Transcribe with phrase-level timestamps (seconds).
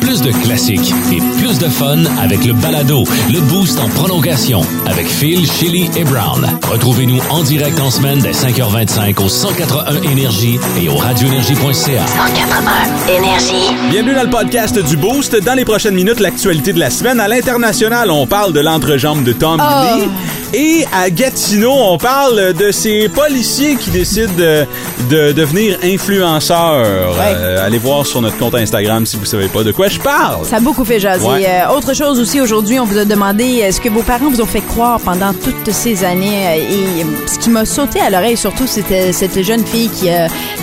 [0.00, 5.06] Plus de classiques et plus de fun avec le balado, le boost en prolongation avec
[5.06, 6.46] Phil, Chili et Brown.
[6.70, 12.06] Retrouvez-nous en direct en semaine dès 5h25 au 181 Énergie et au radioénergie.ca.
[12.06, 13.74] 181 Énergie.
[13.90, 15.36] Bienvenue dans le podcast du Boost.
[15.44, 17.20] Dans les prochaines minutes, l'actualité de la semaine.
[17.20, 19.96] À l'international, on parle de l'entrejambe de Tom Oh.
[19.98, 20.08] Lee.
[20.52, 24.66] Et à Gatineau, on parle de ces policiers qui décident de,
[25.08, 26.84] de devenir influenceurs.
[26.84, 30.44] Euh, allez voir sur notre compte Instagram si vous savez pas de quoi je parle.
[30.44, 31.24] Ça a beaucoup fait jaser.
[31.24, 31.46] Ouais.
[31.48, 34.40] Euh, autre chose aussi, aujourd'hui, on vous a demandé euh, ce que vos parents vous
[34.40, 36.48] ont fait croire pendant toutes ces années?
[36.48, 40.08] euh, et ce qui m'a sauté à l'oreille, surtout, c'était cette jeune fille qui,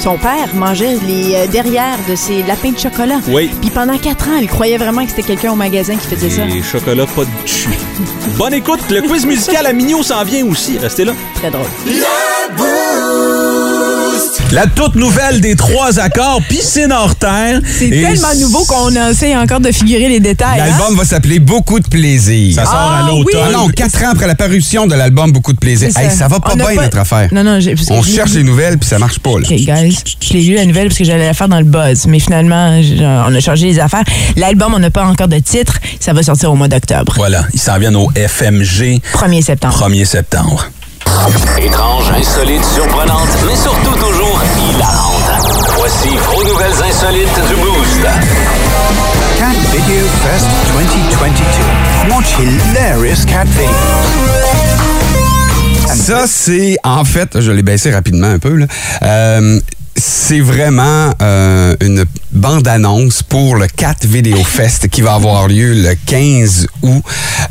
[0.02, 3.22] son père, mangeait les derrière de ses lapins de chocolat.
[3.30, 3.50] Oui.
[3.62, 6.42] Puis pendant quatre ans, elle croyait vraiment que c'était quelqu'un au magasin qui faisait ça.
[6.46, 7.70] Et chocolat pas de cul.
[8.38, 10.78] Bonne écoute, le quiz musical à Mignot s'en vient aussi.
[10.80, 11.14] Restez là.
[11.36, 11.68] Très drôle.
[14.54, 17.60] La toute nouvelle des trois accords, piscine hors terre.
[17.70, 20.62] C'est tellement nouveau qu'on essaie encore de figurer les détails.
[20.62, 20.68] hein?
[20.70, 22.56] L'album va s'appeler Beaucoup de plaisir.
[22.56, 23.42] Ça sort Ah, à l'automne.
[23.46, 25.90] Ah non, quatre ans après la parution de l'album Beaucoup de plaisir.
[25.94, 26.16] C'est Hey, ça.
[26.16, 27.28] ça va pas bien, pas- notre affaire.
[27.34, 27.60] Non, non,
[27.90, 29.46] On cherche les nouvelles, puis ça marche pas, là.
[29.50, 32.06] OK, guys, je l'ai lu la nouvelle parce que j'allais la faire dans le buzz.
[32.08, 32.82] Mais finalement,
[33.28, 34.04] on a changé les affaires.
[34.38, 35.78] L'album, on n'a pas encore de titre.
[36.00, 37.14] Ça va sortir au mois d'octobre.
[37.18, 39.67] Voilà, ils s'en viennent au FMG 1er septembre.
[39.70, 40.66] 1er septembre.
[41.58, 45.32] Étrange, insolite, surprenante, mais surtout toujours hilarante.
[45.78, 48.02] Voici vos nouvelles insolites du Boost.
[49.38, 52.14] Cat Video Fest 2022.
[52.14, 53.74] Watch hilarious cat videos.
[55.88, 58.66] Ça, c'est, en fait, je l'ai baissé rapidement un peu, là.
[59.04, 59.60] Euh,
[60.00, 65.96] c'est vraiment euh, une bande-annonce pour le Cat Video Fest qui va avoir lieu le
[66.06, 67.04] 15 août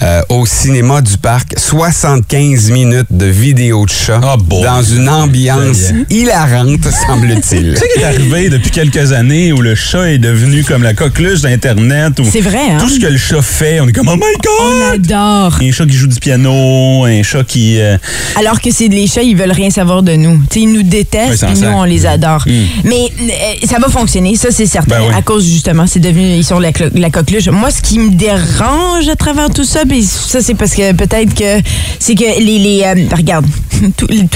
[0.03, 1.55] euh, au cinéma du parc.
[1.59, 4.63] 75 minutes de vidéo de chat boy.
[4.63, 7.75] dans une ambiance hilarante, semble-t-il.
[7.75, 10.95] Tu sais qui est arrivé depuis quelques années où le chat est devenu comme la
[10.95, 12.13] coqueluche d'Internet.
[12.31, 12.79] C'est vrai, hein?
[12.79, 14.95] Tout ce que le chat fait, on est comme, oh my On God!
[15.11, 15.59] adore.
[15.61, 17.81] Un chat qui joue du piano, un chat qui...
[17.81, 17.97] euh,
[18.39, 20.39] Alors que c'est les chats, ils veulent rien savoir de nous.
[20.51, 22.36] Tu sais, ils nous détestent, puis nous, on les adore.
[22.47, 22.53] Mm.
[22.85, 24.99] Mais euh, ça va fonctionner, ça, c'est certain.
[24.99, 25.15] Ben oui.
[25.17, 27.49] À cause, justement, c'est devenu, ils sont la, la coqueluche.
[27.49, 31.35] Moi, ce qui me dérange à travers tout ça, puis ça, c'est parce que peut-être
[31.35, 31.63] que
[31.99, 32.59] c'est que les.
[32.59, 33.47] les euh, regarde,
[33.97, 34.27] tous les,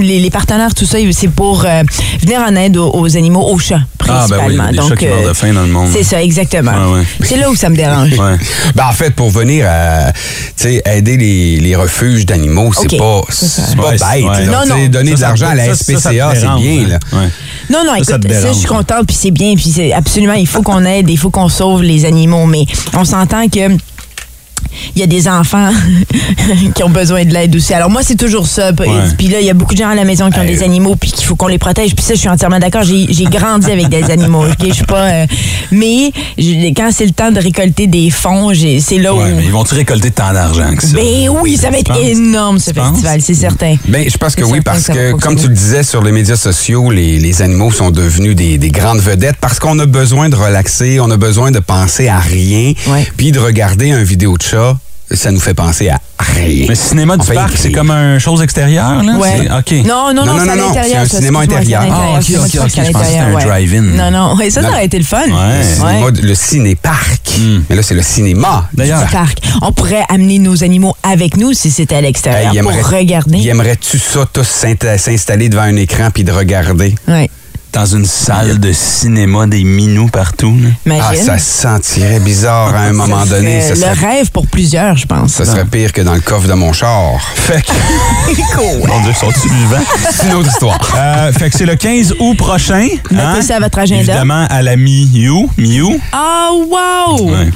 [0.00, 1.82] les, les partenaires, tout ça, c'est pour euh,
[2.20, 4.88] venir en aide aux, aux animaux, aux chats, Ah, ben oui, principalement.
[4.88, 5.90] Donc, qui meurent de faim dans le monde.
[5.92, 6.72] C'est ça, exactement.
[6.92, 7.04] Ouais, ouais.
[7.22, 8.12] C'est là où ça me dérange.
[8.12, 8.36] Ouais.
[8.74, 10.12] Ben, en fait, pour venir à
[10.86, 13.20] aider les, les refuges d'animaux, c'est Ok, pas,
[13.82, 14.00] pas bête.
[14.00, 14.46] c'est- ouais.
[14.46, 14.64] là.
[14.66, 14.86] Non, non.
[14.88, 16.84] Donner Ça, de l'argent à la SPCA, c'est bien.
[16.84, 16.88] hein.
[16.88, 16.98] Là.
[17.12, 17.28] Ouais.
[17.70, 20.46] Non, non, Ça, écoute, ça je suis contente, puis c'est bien, puis c'est absolument, il
[20.46, 22.64] faut qu'on aide, il faut qu'on sauve les animaux, mais
[22.96, 23.76] on s'entend que
[24.94, 25.70] il y a des enfants
[26.74, 27.74] qui ont besoin de l'aide aussi.
[27.74, 28.72] Alors moi, c'est toujours ça.
[28.72, 30.62] Puis puis là, il y a beaucoup de gens à la maison qui ont des
[30.62, 31.94] animaux, puis qu'il faut qu'on les protège.
[31.94, 32.82] Puis ça, je suis entièrement d'accord.
[32.84, 34.44] J'ai grandi avec des animaux.
[34.46, 34.66] ok?
[34.68, 35.04] Je suis pas.
[35.06, 35.26] euh,
[35.70, 39.18] mais je- quand c'est le temps de récolter des fonds, c'est là où.
[39.20, 40.94] Mais ils vont-tu récolter tant d'argent que ça?
[40.94, 41.98] Ben oui, ça va être penses?
[42.02, 43.76] énorme ce festival, c'est certain.
[43.88, 46.90] Ben, je pense que oui, parce que comme tu le disais sur les médias sociaux,
[46.90, 51.00] les, les animaux sont devenus des, des grandes vedettes parce qu'on a besoin de relaxer,
[51.00, 52.72] on a besoin de penser à rien,
[53.16, 54.76] puis de regarder un vidéo de chat,
[55.10, 56.66] ça nous fait penser à rien.
[56.68, 59.16] Mais cinéma du parc, c'est comme un chose extérieure, là?
[59.16, 59.48] Ouais.
[59.64, 59.86] C'est- OK.
[59.86, 60.84] Non, non, non, Non, non, c'est à non, non, l'intérieur.
[60.90, 61.98] c'est un ça, cinéma excuse-moi, c'est à intérieur.
[61.98, 63.44] Ah, ok, ok, ok, je pensais que c'était l'intérieur, un ouais.
[63.44, 63.82] drive-in.
[63.82, 65.22] Non, non, ouais, ça, ça aurait été le fun.
[65.26, 67.20] Le le ciné-parc.
[67.38, 67.60] Hmm.
[67.70, 68.68] Mais là, c'est le cinéma.
[68.74, 69.38] D'ailleurs, du parc.
[69.62, 73.38] On pourrait amener nos animaux avec nous si c'était à l'extérieur Hey, pour aimerait- regarder.
[73.38, 76.94] y aimerais-tu ça, tous s'insta- s'installer devant un écran puis de regarder?
[77.06, 77.30] Ouais.
[77.72, 80.56] Dans une salle de cinéma, des minous partout.
[80.90, 83.60] Ah, ça se sentirait bizarre à un moment Ça donné.
[83.60, 85.32] serait Ça le serait, rêve pour plusieurs, je pense.
[85.32, 87.20] ça serait pire que dans le coffre de mon char.
[87.34, 87.68] Fait que...
[88.88, 89.84] Mon Dieu, sont-ils vivants?
[90.12, 90.78] C'est une autre histoire.
[90.96, 92.88] Euh, fait que c'est le 15 août prochain.
[93.10, 94.00] Notez ça à votre agenda.
[94.02, 95.50] Évidemment, à la Mi-You.
[95.56, 96.00] Mi-You.
[96.12, 97.30] Ah, wow!
[97.30, 97.50] Ouais.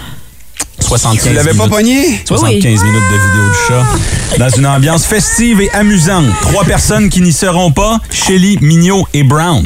[0.83, 1.71] 75 Tu l'avais pas minutes.
[1.71, 2.21] pogné?
[2.27, 2.87] 75 Oui.
[2.87, 4.39] minutes de vidéo de chat.
[4.39, 6.27] Dans une ambiance festive et amusante.
[6.43, 9.65] Trois personnes qui n'y seront pas, Shelly, Mignot et Brown.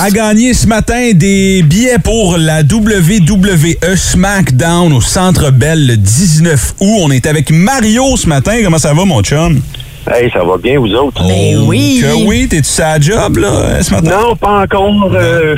[0.00, 6.74] A gagné ce matin des billets pour la WWE SmackDown au Centre Bell le 19
[6.80, 6.98] août.
[7.02, 8.52] On est avec Mario ce matin.
[8.62, 9.60] Comment ça va, mon chum?
[10.10, 11.22] Hey, ça va bien, vous autres?
[11.26, 12.00] Ben oui.
[12.02, 14.10] Que oui, t'es-tu à la job, là, ce matin?
[14.20, 15.10] Non, pas encore.
[15.14, 15.54] Euh,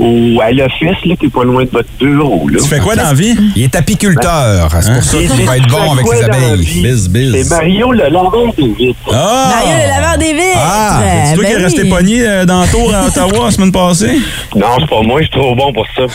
[0.00, 2.48] au, à l'office, là, qui est pas loin de votre bureau.
[2.48, 2.58] Là.
[2.62, 3.36] Tu fais quoi dans la vie?
[3.56, 4.70] Il est apiculteur.
[4.80, 6.82] C'est pour ça qu'il va être bon avec la abeilles.
[6.82, 7.32] Biz, biz.
[7.34, 8.98] C'est Mario le laveur de vitres.
[9.12, 9.54] Ah!
[9.54, 10.58] Mario, le laveur des vitres.
[10.58, 11.00] Ah!
[11.26, 13.72] C'est toi Ben qui es resté pogné euh, dans le tour à Ottawa la semaine
[13.72, 14.18] passée?
[14.56, 16.02] Non, c'est pas moi, je suis trop bon pour ça.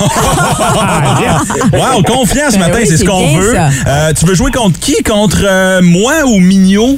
[1.73, 3.55] Wow, confiance ce Ben matin, oui, c'est ce qu'on veut.
[3.87, 5.01] Euh, tu veux jouer contre qui?
[5.03, 6.97] Contre euh, moi ou Mignot?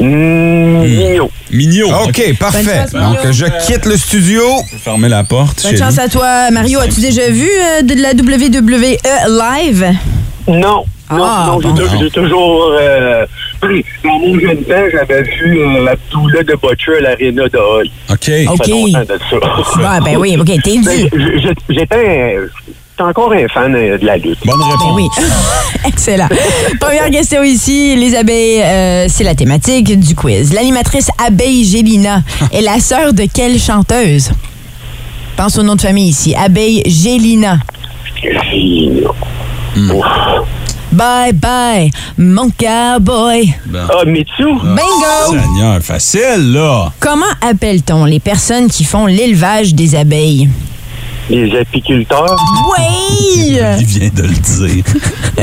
[0.00, 1.30] Mmh, Mignon.
[1.50, 1.88] Mignot.
[2.08, 2.62] OK, parfait.
[2.88, 2.92] chance.
[2.92, 4.42] Donc, je quitte le studio.
[4.84, 5.62] Fermez la porte.
[5.64, 6.78] Bonne chance à toi, Mario.
[6.80, 8.96] As-tu déjà vu euh, de la WWE
[9.28, 9.86] live?
[10.46, 10.84] Non.
[11.10, 11.74] Non, Ah, non, bon.
[11.74, 12.70] tou- j'ai toujours...
[12.78, 13.24] Euh,
[14.04, 17.86] dans mon jeune temps, j'avais vu euh, la Abdullah de Butcher à l'Arena de Hall.
[18.10, 18.16] OK.
[18.18, 18.92] Ça fait OK.
[18.92, 19.78] de ça.
[19.78, 21.40] Ben, ben oui, OK, t'es Ben, dû.
[21.40, 22.36] j- J'étais
[23.00, 24.38] encore un fan euh, de la lutte.
[24.44, 24.82] Bonne réponse.
[24.82, 25.08] Ben oui.
[25.86, 26.28] Excellent.
[26.80, 27.96] Première question ici.
[27.96, 30.52] Les abeilles, euh, c'est la thématique du quiz.
[30.52, 32.22] L'animatrice Abeille Gélina
[32.52, 34.30] est la sœur de quelle chanteuse?
[35.36, 36.34] Pense au nom de famille ici.
[36.34, 37.58] Abeille Gélina.
[39.76, 40.06] Ouf.
[40.90, 43.54] Bye bye, mon cowboy.
[43.74, 44.54] Ah, Mitsu?
[44.62, 45.38] Bingo!
[45.38, 46.90] Seigneur, facile, là.
[46.98, 50.48] Comment appelle-t-on les personnes qui font l'élevage des abeilles?
[51.30, 52.36] Les apiculteurs?
[52.70, 53.58] Oui!
[53.80, 54.84] Il vient de le dire.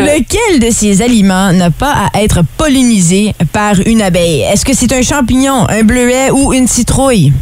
[0.00, 4.40] Lequel de ces aliments n'a pas à être pollinisé par une abeille?
[4.42, 7.32] Est-ce que c'est un champignon, un bleuet ou une citrouille?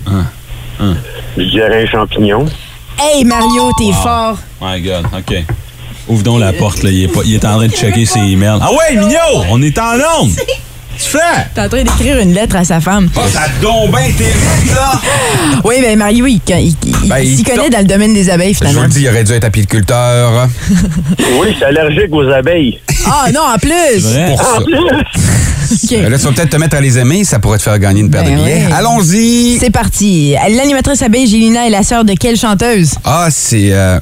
[1.37, 2.44] Je dirais un champignon.
[3.00, 4.37] Hey Mario, t'es fort.
[4.61, 5.35] My God, OK.
[6.09, 6.91] Ouvre donc la porte, là.
[6.91, 8.59] Il est, pas- il est en train de checker ses emails.
[8.61, 9.44] Ah ouais, Mignot!
[9.50, 10.31] On est en onde!
[10.99, 11.19] Tu fais?
[11.55, 13.08] T'es en train d'écrire une lettre à sa femme.
[13.17, 14.93] Oh, ça donc bien vite, là!
[15.64, 18.55] Oui, ben Mario, il, il- il- Ben, il s'y connaît dans le domaine des abeilles,
[18.55, 18.82] Je vous finalement.
[18.82, 20.49] le dis, il aurait dû être apiculteur.
[21.38, 22.81] Oui, je suis allergique aux abeilles.
[23.06, 24.00] Ah non, en plus!
[24.02, 24.26] Vrai?
[24.31, 24.58] Pour ça.
[24.58, 25.93] OK.
[25.93, 28.00] Euh, Là, tu vas peut-être te mettre à les aimer, ça pourrait te faire gagner
[28.00, 28.67] une paire Ben de billets.
[28.67, 28.73] ouais.
[28.73, 29.58] Allons-y!
[29.61, 30.35] C'est parti.
[30.56, 32.94] L'animatrice abeille Gélina est la sœur de quelle chanteuse?
[33.05, 33.73] Ah, c'est.
[33.73, 33.99] Euh...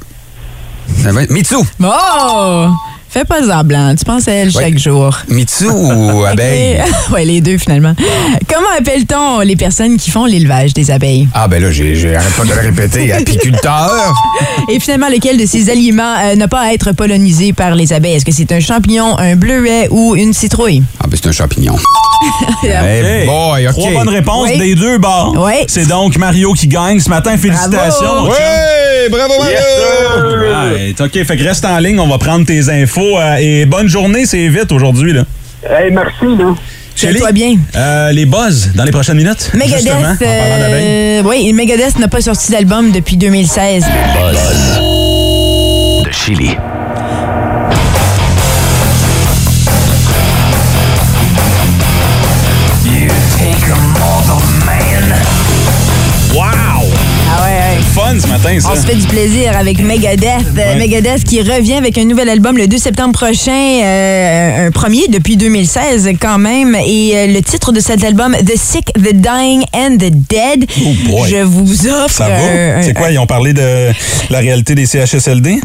[1.30, 1.56] Mitsu!
[1.82, 2.66] Oh!
[3.12, 4.78] Fais pas semblant, tu penses à elle chaque Ouais.
[4.78, 5.18] jour.
[5.28, 6.80] Mitsu ou abeille?
[7.12, 7.94] Ouais, les deux finalement.
[8.48, 11.28] Comment appelle-t-on les personnes qui font l'élevage des abeilles?
[11.34, 13.12] Ah, ben là, j'ai- j'arrête pas de le répéter.
[13.12, 14.14] Apiculteur!
[14.70, 18.14] Et finalement, lequel de ces aliments euh, n'a pas à être pollinisé par les abeilles?
[18.14, 20.82] Est-ce que c'est un champignon, un bleuet ou une citrouille?
[20.98, 21.76] Ah, ben c'est un champignon.
[22.62, 23.72] Hey boy, OK.
[23.74, 24.58] Trois bonnes réponses Oui.
[24.58, 25.34] des deux bords.
[25.38, 25.64] Oui.
[25.66, 27.36] C'est donc Mario qui gagne ce matin.
[27.36, 28.04] Félicitations.
[28.22, 28.28] Bravo.
[28.28, 29.56] Ouais, bravo, Mario!
[30.72, 33.01] Ouais, OK, fait que reste en ligne, on va prendre tes infos.
[33.18, 35.12] Euh, et bonne journée, c'est vite aujourd'hui.
[35.12, 35.24] là.
[35.68, 36.54] Hey, merci, là.
[36.94, 37.56] Shelly, toi bien.
[37.74, 39.50] euh, les buzz dans les prochaines minutes.
[39.54, 43.84] Megadeth, euh, oui, Megadeth n'a pas sorti d'album depuis 2016.
[46.04, 46.56] de Chili.
[58.12, 58.68] Fun ce matin, ça.
[58.72, 60.26] On se fait du plaisir avec Megadeth.
[60.58, 60.76] Euh, Ouais.
[60.76, 65.36] Megadeth qui revient avec un nouvel album le 2 septembre prochain, euh, un premier depuis
[65.36, 66.76] 2016 quand même.
[66.86, 70.66] Et euh, le titre de cet album, The Sick, The Dying and The Dead.
[70.84, 71.30] Oh boy.
[71.30, 72.10] Je vous offre.
[72.14, 72.82] Ça va?
[72.82, 73.10] C'est quoi?
[73.10, 73.92] Ils ont parlé de
[74.30, 75.60] la réalité des CHSLD?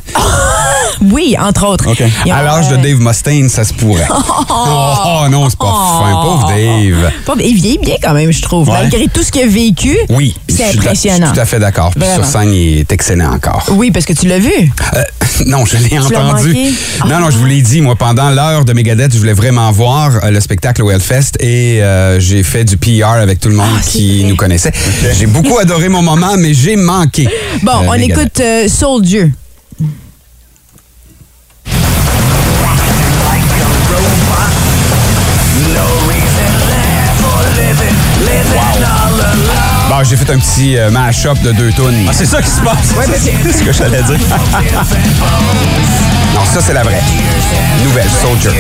[1.02, 1.88] Oui, entre autres.
[1.88, 4.08] Ont, À l'âge de euh, Dave Mustaine, ça se pourrait.
[4.50, 6.22] Oh, non, c'est pas fin.
[6.22, 7.12] Pauvre Dave.
[7.26, 8.68] pas- il vieillit bien quand même, je trouve.
[8.70, 8.74] Ouais.
[8.82, 10.36] Malgré tout ce qu'il a vécu, Oui.
[10.48, 11.18] c'est impressionnant.
[11.20, 11.92] Je suis tout à fait d'accord.
[11.98, 13.66] Puis sur scène, il est excellent encore.
[13.72, 14.52] Oui, parce que tu l'as vu.
[14.94, 15.04] Euh,
[15.46, 16.56] non, je l'ai entendu.
[17.08, 20.12] Non, non, je vous l'ai dit, moi, pendant l'heure de Megadeth, je voulais vraiment voir
[20.24, 23.68] euh, le spectacle au Hellfest et euh, j'ai fait du PR avec tout le monde
[23.78, 24.30] Ah, qui vrai.
[24.30, 24.72] nous connaissait.
[25.18, 27.28] J'ai beaucoup adoré mon moment, mais j'ai manqué.
[27.64, 28.18] Bon, euh, on Megadeth.
[28.18, 29.32] écoute euh, Soldier.
[39.90, 42.06] Bon, j'ai fait un petit euh, mash-up de deux tunes.
[42.08, 42.94] Ah, c'est ça qui se passe.
[43.44, 44.20] c'est ce que j'allais dire.
[46.36, 47.02] Non, ça, c'est la vraie.
[47.84, 48.52] Nouvelle, Soldier.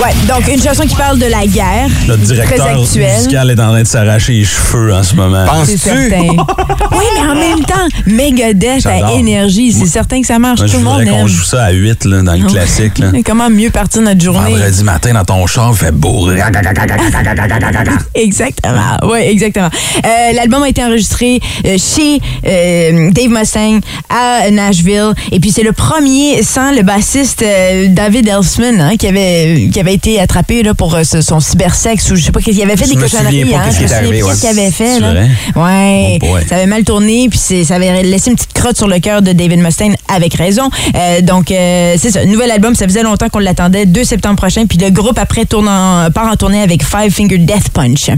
[0.00, 1.88] Ouais, donc une chanson qui parle de la guerre.
[2.06, 5.44] Notre directeur musical est en train de s'arracher les cheveux en ce moment.
[5.64, 6.08] C'est Penses-tu?
[6.08, 6.44] certain.
[6.92, 10.60] oui, mais en même temps, Megadeth à énergie, c'est certain que ça marche.
[10.60, 11.26] Moi, Tout le monde voudrais qu'on aime.
[11.26, 12.98] joue ça à 8 là, dans le classique.
[12.98, 13.10] Là.
[13.24, 14.52] Comment mieux partir notre journée?
[14.52, 16.30] Vendredi matin, dans ton char, il fait beau.
[18.14, 18.96] Exactement.
[19.04, 19.68] Oui, exactement.
[20.04, 25.12] Euh, L'album a été enregistré euh, chez euh, Dave Mustaine à Nashville.
[25.32, 29.80] Et puis, c'est le premier sans le bassiste euh, David Ellsman hein, qui, avait, qui
[29.80, 32.56] avait avait été attrapé là, pour euh, ce- son cybersexe ou je sais pas qu'est-ce
[32.56, 33.54] qu'il avait fait Je des cochonneries.
[33.54, 33.60] hein.
[33.64, 34.94] qu'est-ce Je me qui est souviens plus qu'est-ce qu'il avait fait.
[34.94, 35.12] C'est Là.
[35.56, 38.86] Ouais, Oh ça avait mal tourné puis c'est- ça avait laissé une petite crotte sur
[38.88, 40.68] le cœur de David Mustaine avec raison.
[40.94, 44.66] Euh, donc euh, c'est ça, nouvel album, ça faisait longtemps qu'on l'attendait, 2 septembre prochain.
[44.66, 48.10] Puis le groupe après tourne en- part en tournée avec Five Finger Death Punch.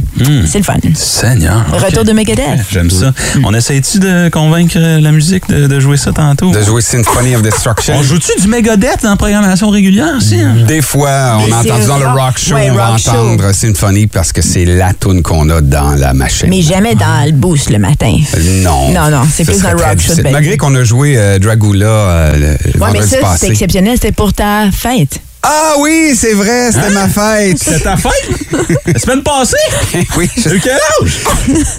[0.46, 0.74] C'est le fun.
[0.94, 1.64] Seigneur.
[1.72, 1.80] ok.
[1.80, 2.44] Retour de Megadeth.
[2.70, 3.12] J'aime ça.
[3.44, 6.50] On essaye-tu de convaincre la musique de, de jouer ça tantôt?
[6.50, 7.94] De jouer Symphony of Destruction.
[7.98, 10.40] On joue-tu du Megadeth dans la programmation régulière aussi?
[10.40, 10.56] hein?
[10.66, 13.10] Des fois, on a entendu dans le rock- show, ouais, on va rock show.
[13.10, 16.48] entendre Symphony parce que c'est la tune qu'on a dans la machine.
[16.48, 18.16] Mais jamais dans le boost le matin.
[18.62, 18.90] Non.
[18.92, 21.38] Non, non, c'est Ce plus dans le rock show de Malgré qu'on a joué euh,
[21.38, 23.38] Dragula euh, le, Ouais, mais ça, passé.
[23.40, 23.94] c'était exceptionnel.
[23.94, 25.20] C'était pour ta fête.
[25.42, 27.56] Ah oui, c'est vrai, c'était ma fête.
[27.58, 28.12] C'est ta fête?
[28.86, 29.56] La semaine passée?
[30.18, 31.20] oui, eu quel âge?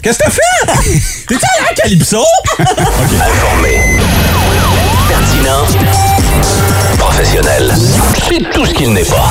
[0.02, 0.82] Qu'est-ce que t'as fait?
[1.28, 2.24] T'es-tu allé à Calypso?
[2.60, 3.82] Informé.
[5.08, 6.31] Pertinent.
[6.98, 7.74] Professionnel.
[8.30, 9.30] C'est tout ce qu'il n'est pas.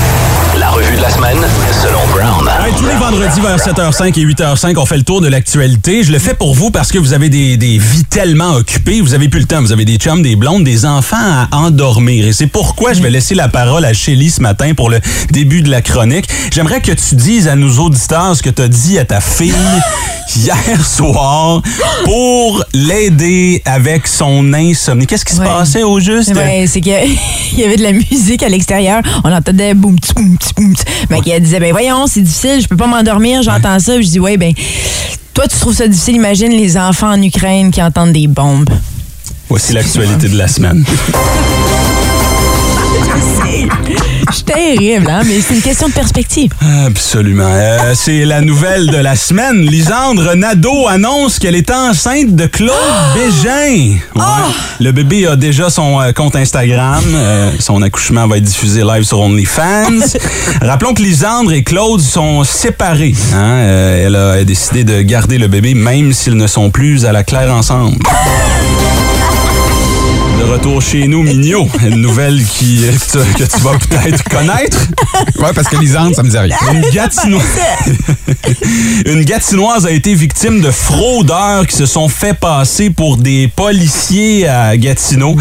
[0.59, 1.38] La revue de la semaine,
[1.83, 2.49] selon Brown.
[2.76, 6.02] Tous les vendredis vers 7h05 et 8h05, on fait le tour de l'actualité.
[6.04, 9.00] Je le fais pour vous parce que vous avez des, des vies tellement occupées.
[9.00, 9.61] Vous avez plus le temps.
[9.61, 12.26] Vous avez des chums, des blondes, des enfants à endormir.
[12.26, 15.62] Et c'est pourquoi je vais laisser la parole à Shelly ce matin pour le début
[15.62, 16.28] de la chronique.
[16.52, 19.54] J'aimerais que tu dises à nos auditeurs ce que tu as dit à ta fille
[20.37, 21.62] hier soir
[22.04, 25.07] pour l'aider avec son insomnie.
[25.07, 25.47] Qu'est-ce qui se Ouais.
[25.47, 26.35] passait au juste?
[26.35, 27.17] Ouais, c'est qu'il y a-
[27.53, 29.03] il y avait de la musique à l'extérieur.
[29.25, 30.75] On entendait boum, tch, boum, tch, boum.
[30.75, 30.85] tch.
[31.11, 33.95] Mais qu'elle disait, ben voyons, c'est difficile, je peux pas m'endormir, j'entends ça.
[33.95, 34.53] Puis Je dis, ouais, ben,
[35.35, 36.17] toi, tu trouves ça difficile?
[36.17, 38.71] Imagine les enfants en Ukraine qui entendent des bombes.
[39.49, 40.85] Voici l'actualité de la semaine.
[44.29, 46.50] Je suis terrible, hein, mais c'est une question de perspective.
[46.87, 47.45] Absolument.
[47.49, 49.61] Euh, c'est la nouvelle de la semaine.
[49.62, 52.71] Lisandre Nadeau annonce qu'elle est enceinte de Claude
[53.15, 53.97] Bégin.
[54.15, 54.23] Ouais.
[54.81, 57.03] Le bébé a déjà son euh, compte Instagram.
[57.15, 60.00] Euh, son accouchement va être diffusé live sur OnlyFans.
[60.62, 63.15] Rappelons que Lisandre et Claude sont séparés.
[63.35, 63.57] hein.
[64.05, 67.53] Elle a décidé de garder le bébé même s'ils ne sont plus à la claire
[67.53, 67.97] ensemble.
[70.41, 71.69] De retour chez nous, Mignot.
[71.83, 74.79] Une nouvelle qui, euh, que tu vas peut-être connaître.
[75.39, 76.57] ouais, parce que Lisande, ça me dit rien.
[76.73, 77.45] Une Gatinoise.
[79.05, 84.49] Une Gatinoise a été victime de fraudeurs qui se sont fait passer pour des policiers
[84.49, 85.37] à Gatineau.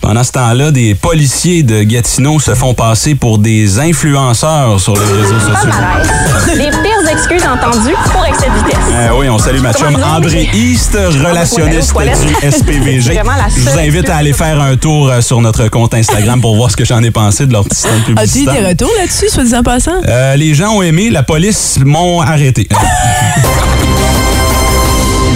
[0.00, 5.00] Pendant ce temps-là, des policiers de Gatineau se font passer pour des influenceurs sur les
[5.04, 5.70] réseaux sociaux.
[6.54, 8.78] Les pires excuses entendues pour excès de vitesse.
[8.92, 10.48] Euh, oui, on salue ma chum André?
[10.54, 13.20] East, relationniste du SPVG.
[13.56, 16.70] Je vous invite à aller faire un tour euh, sur notre compte Instagram pour voir
[16.70, 18.54] ce que j'en ai pensé de leur petit stand As-tu eu publicitaire.
[18.62, 20.00] des retours là-dessus, soit disant passant?
[20.06, 22.68] Euh, les gens ont aimé, la police m'ont arrêté.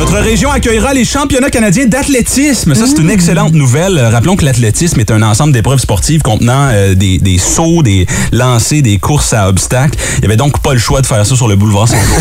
[0.03, 2.75] Notre région accueillera les championnats canadiens d'athlétisme.
[2.75, 3.99] Ça, c'est une excellente nouvelle.
[3.99, 8.09] Euh, Rappelons que l'athlétisme est un ensemble d'épreuves sportives contenant euh, des, des sauts, des
[8.33, 9.97] lancers, des courses à obstacles.
[10.17, 12.17] Il n'y avait donc pas le choix de faire ça sur le boulevard Saint-Jean.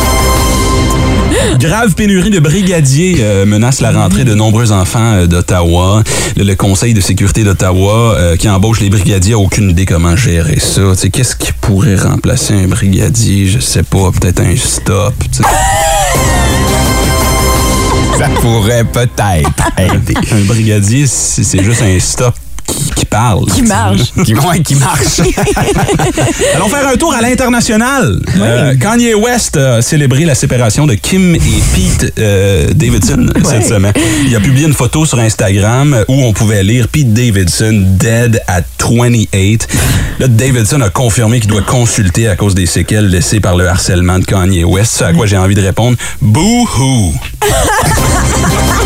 [1.58, 6.02] Grave pénurie de brigadiers euh, menace la rentrée de nombreux enfants euh, d'Ottawa.
[6.36, 10.16] Le, le Conseil de sécurité d'Ottawa euh, qui embauche les brigadiers a aucune idée comment
[10.16, 10.82] gérer ça.
[11.10, 13.46] Qu'est-ce qui pourrait remplacer un brigadier?
[13.46, 15.14] Je sais pas, peut-être un stop.
[18.18, 20.14] Ça pourrait peut-être aider.
[20.32, 22.34] Un brigadier, c'est juste un stop
[23.06, 23.46] parle.
[23.46, 24.12] Qui marche.
[24.24, 25.20] Qui, ouais, qui marche.
[26.54, 28.20] Allons faire un tour à l'international.
[28.38, 31.40] Euh, Kanye West a célébré la séparation de Kim et
[31.74, 33.92] Pete euh, Davidson cette semaine.
[34.26, 38.62] Il a publié une photo sur Instagram où on pouvait lire Pete Davidson dead at
[38.80, 39.68] 28.
[40.18, 44.18] Là, Davidson a confirmé qu'il doit consulter à cause des séquelles laissées par le harcèlement
[44.18, 44.96] de Kanye West.
[44.98, 47.12] Ce à quoi j'ai envie de répondre Boo-hoo.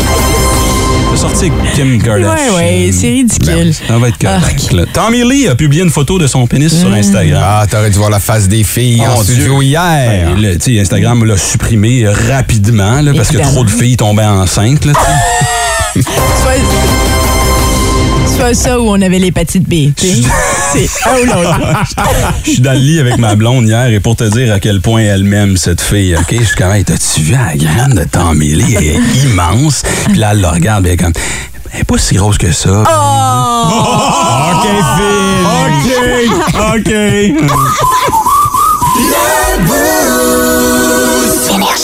[1.21, 2.55] C'est sorti Kim Kardashian.
[2.55, 3.73] Ouais, ouais, c'est ridicule.
[3.87, 4.71] Ça va être correct.
[4.73, 4.85] là.
[4.91, 7.41] Tommy Lee a publié une photo de son pénis sur Instagram.
[7.45, 9.63] Ah, t'aurais dû voir la face des filles Oh, en studio Dieu.
[9.69, 10.31] hier.
[10.33, 14.25] Ben, le- tu sais, Instagram l'a supprimé rapidement là, parce que trop de filles tombaient
[14.25, 14.85] enceintes.
[14.85, 14.93] Là.
[15.93, 16.55] Soit,
[18.37, 19.91] soit ça où on avait l'hépatite B.
[20.73, 21.59] C'est l'autre.
[22.45, 24.81] Je suis dans le lit avec ma blonde hier et pour te dire à quel
[24.81, 26.27] point elle m'aime, cette fille, OK?
[26.31, 28.75] Je suis comme, hey, t'as-tu vu la graine de Tommy Lee?
[28.77, 29.83] Elle est immense.
[30.05, 31.13] Puis là, elle le regarde, est comme,
[31.73, 32.69] elle est pas si grosse que ça.
[34.51, 36.31] OK, Phil.
[36.57, 36.91] OK,
[37.39, 37.51] OK.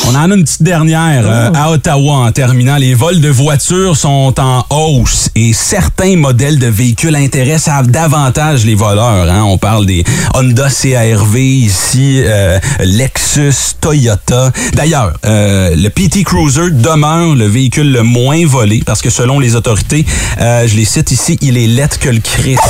[0.09, 2.77] On en a une petite dernière euh, à Ottawa en terminant.
[2.77, 8.75] Les vols de voitures sont en hausse et certains modèles de véhicules intéressent davantage les
[8.75, 9.29] voleurs.
[9.29, 9.43] hein.
[9.43, 14.51] On parle des Honda CRV ici, euh, Lexus, Toyota.
[14.73, 19.55] D'ailleurs, euh, le PT Cruiser demeure le véhicule le moins volé parce que selon les
[19.55, 20.05] autorités,
[20.39, 22.61] euh, je les cite ici, il est lettre que le Christ.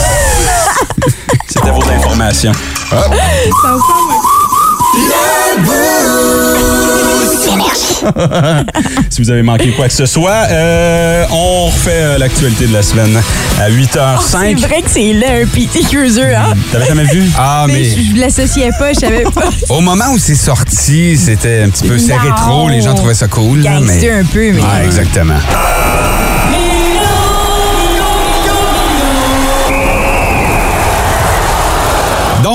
[1.48, 2.52] C'était vos informations.
[9.10, 12.84] si vous avez manqué quoi que ce soit, euh, on refait euh, l'actualité de la
[12.84, 13.20] semaine
[13.60, 14.20] à 8h05.
[14.60, 16.54] C'est vrai que c'est là un PT Cruiser, hein?
[16.72, 17.24] T'avais jamais vu?
[17.40, 19.50] Ah, Mais mais je je l'associais pas, je savais pas.
[19.70, 23.28] au moment où c'est sorti, c'était un petit peu c'est rétro, les gens trouvaient ça
[23.28, 23.62] cool.
[23.62, 23.94] là, mais...
[23.94, 24.62] Gangster un peu, mais.
[24.62, 25.36] Ouais, exactement.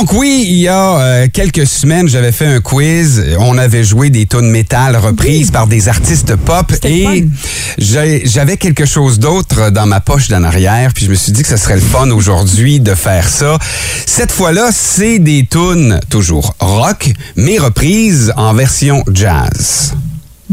[0.02, 3.24] Donc oui, il y a euh, quelques semaines, j'avais fait un quiz.
[3.38, 7.24] On avait joué des tunes métal reprises par des artistes pop et
[7.78, 10.92] j'avais quelque chose d'autre dans ma poche d'en arrière.
[10.92, 13.60] Puis je me suis dit que ce serait le fun aujourd'hui de faire ça.
[14.04, 19.94] Cette fois-là, c'est des tunes toujours rock, mais reprises en version jazz.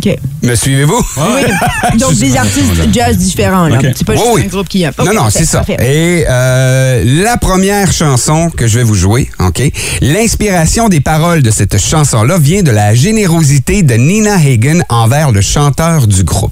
[0.05, 0.15] OK.
[0.43, 1.05] Me suivez-vous?
[1.99, 3.79] Donc, des artistes jazz différents, là.
[3.95, 4.41] C'est pas Oui, juste oui.
[4.45, 4.91] un groupe qui a.
[5.05, 5.59] non, non, c'est ça.
[5.59, 5.77] Parfait.
[5.81, 9.61] Et euh, la première chanson que je vais vous jouer, OK?
[10.01, 15.41] L'inspiration des paroles de cette chanson-là vient de la générosité de Nina Hagen envers le
[15.41, 16.51] chanteur du groupe.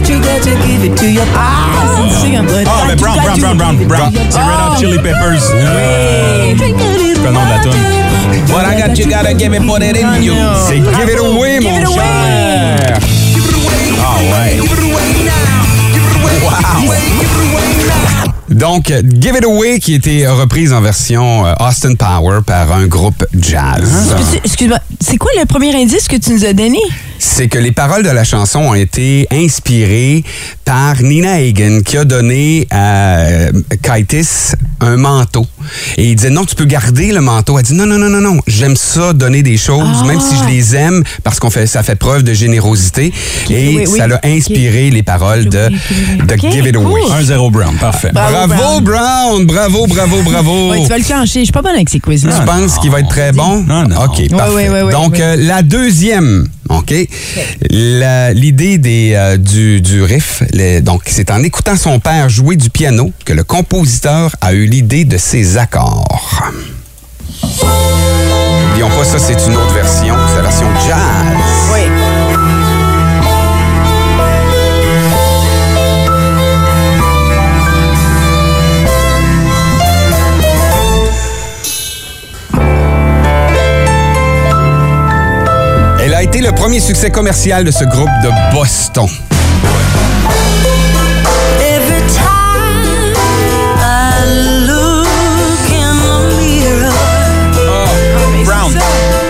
[0.00, 2.88] What I got, you got to give it to your c'est du What Ah, I
[2.88, 4.12] mais Brown, Brown, Brown, Brown, Brown.
[4.12, 5.42] give it to C'est Red Hot Chili Peppers.
[5.52, 6.54] Euh,
[7.22, 7.72] le nom de la tune?
[8.48, 10.32] What I got, you gotta give it, put it in you.
[10.66, 11.96] C'est Give It Away, Give mon it away.
[11.96, 12.98] cher.
[14.02, 14.58] Ah ouais.
[18.48, 22.86] Donc, Give It Away qui a été reprise en version euh, Austin Power par un
[22.86, 24.14] groupe jazz.
[24.18, 26.78] Excuse- Excuse-moi, c'est quoi le premier indice que tu nous as donné?
[27.22, 30.24] C'est que les paroles de la chanson ont été inspirées
[30.64, 35.46] par Nina Hagen qui a donné à euh, Kaitis un manteau.
[35.98, 37.58] Et il disait non, tu peux garder le manteau.
[37.58, 40.44] Elle dit non, non, non, non, non, j'aime ça, donner des choses, même si je
[40.48, 43.12] les aime, parce qu'on fait, ça fait preuve de générosité.
[43.50, 43.98] Et oui, oui.
[43.98, 45.68] ça l'a inspiré les paroles de,
[46.26, 46.84] de Ok, Give It Away.
[47.02, 47.22] cool.
[47.22, 48.10] 1-0 Brown, parfait.
[48.14, 49.44] Bravo, Bravo, Brown.
[49.46, 50.70] Bravo, bravo, bravo.
[50.70, 51.40] Ouais, tu vas le clencher.
[51.40, 52.32] Je suis pas bonne avec ces quiz-là.
[52.38, 53.62] Tu penses qu'il va être très bon?
[53.64, 54.04] Non, non.
[54.04, 54.54] OK, parfait.
[54.54, 55.20] ouais, ouais, ouais, Donc, ouais.
[55.22, 56.94] euh, la deuxième, OK?
[57.70, 60.42] L'idée des, euh, du, du riff,
[60.82, 65.04] donc, c'est en écoutant son père jouer du piano que le compositeur a eu l'idée
[65.04, 66.42] de ses accords.
[68.62, 70.14] N'oublions pas, ça, c'est une autre version.
[70.28, 70.98] C'est la version jazz.
[71.72, 71.99] Oui.
[86.20, 89.08] A été le premier succès commercial de ce groupe de Boston.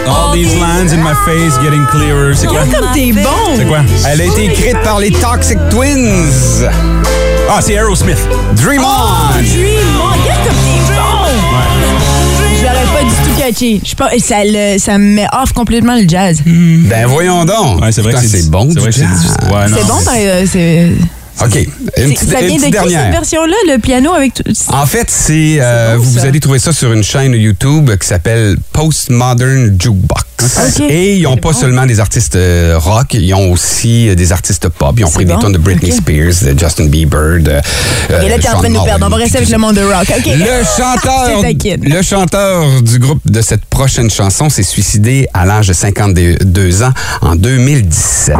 [0.08, 2.34] All these lines in my face getting clearer.
[2.34, 2.62] C'est quoi?
[2.62, 3.54] Comme t'es bon!
[3.56, 3.82] C'est quoi?
[4.08, 6.68] Elle a été écrite par les Toxic Twins.
[7.48, 8.18] Ah, c'est Aerosmith.
[8.56, 9.38] Dream On!
[9.38, 10.08] Dream on!
[10.22, 11.10] Regarde comme t'es bon!
[12.06, 12.09] Je
[12.84, 13.80] l'aurais pas du tout catché.
[13.84, 16.40] Je pense, ça, le- ça me met off complètement le jazz.
[16.46, 17.80] Ben voyons donc.
[17.82, 18.68] Ouais, c'est vrai que Putain, c'est c'est bon.
[18.72, 20.90] C'est c'est C'est bon, par- euh, c'est.
[21.44, 21.54] OK.
[21.96, 24.42] Une petite, Ça une vient de qui cette version-là, le piano avec tout.
[24.68, 28.56] En fait, c'est euh, bon, vous allez trouver ça sur une chaîne YouTube qui s'appelle
[28.72, 30.24] Postmodern Jukebox.
[30.42, 30.80] Ok.
[30.88, 31.58] Et ils n'ont pas bon.
[31.58, 34.94] seulement des artistes euh, rock, ils ont aussi euh, des artistes pop.
[34.98, 35.92] Ils ont pris des tonnes de Britney.
[35.92, 37.50] Spears, de Justin Bieber, de.
[37.50, 39.06] Et là, t'es en train de nous perdre.
[39.06, 40.06] On va rester avec le monde de rock.
[40.16, 40.26] OK.
[40.26, 41.84] Le chanteur, C'est taquine.
[41.84, 46.92] le chanteur du groupe de cette prochaine chanson s'est suicidé à l'âge de 52 ans
[47.22, 48.36] en 2017.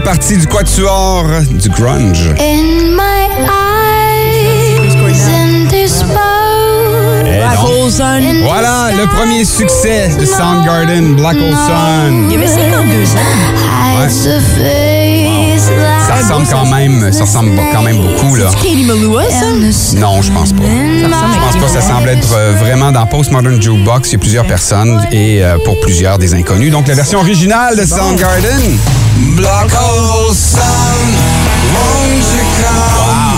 [0.00, 2.28] Fait partie du quatuor du grunge.
[2.38, 4.94] In my eyes,
[5.28, 6.02] in this.
[6.02, 7.64] Eh Black non.
[7.64, 8.22] Hole Sun.
[8.44, 12.28] Voilà le premier succès de Soundgarden, Black Hole Sun.
[12.28, 14.02] Il y avait 52 ans.
[14.02, 14.89] Hides
[16.20, 18.50] ressemble quand même, ça ressemble quand même beaucoup là.
[18.50, 19.46] C'est Katie Malua, ça?
[19.98, 20.62] Non, je pense pas.
[20.62, 24.10] Je pense pas, ça semble être euh, vraiment dans Postmodern Jukebox.
[24.10, 26.70] Il y a plusieurs personnes et euh, pour plusieurs des inconnus.
[26.70, 28.78] Donc la version originale de Soundgarden.
[31.72, 33.29] Wow!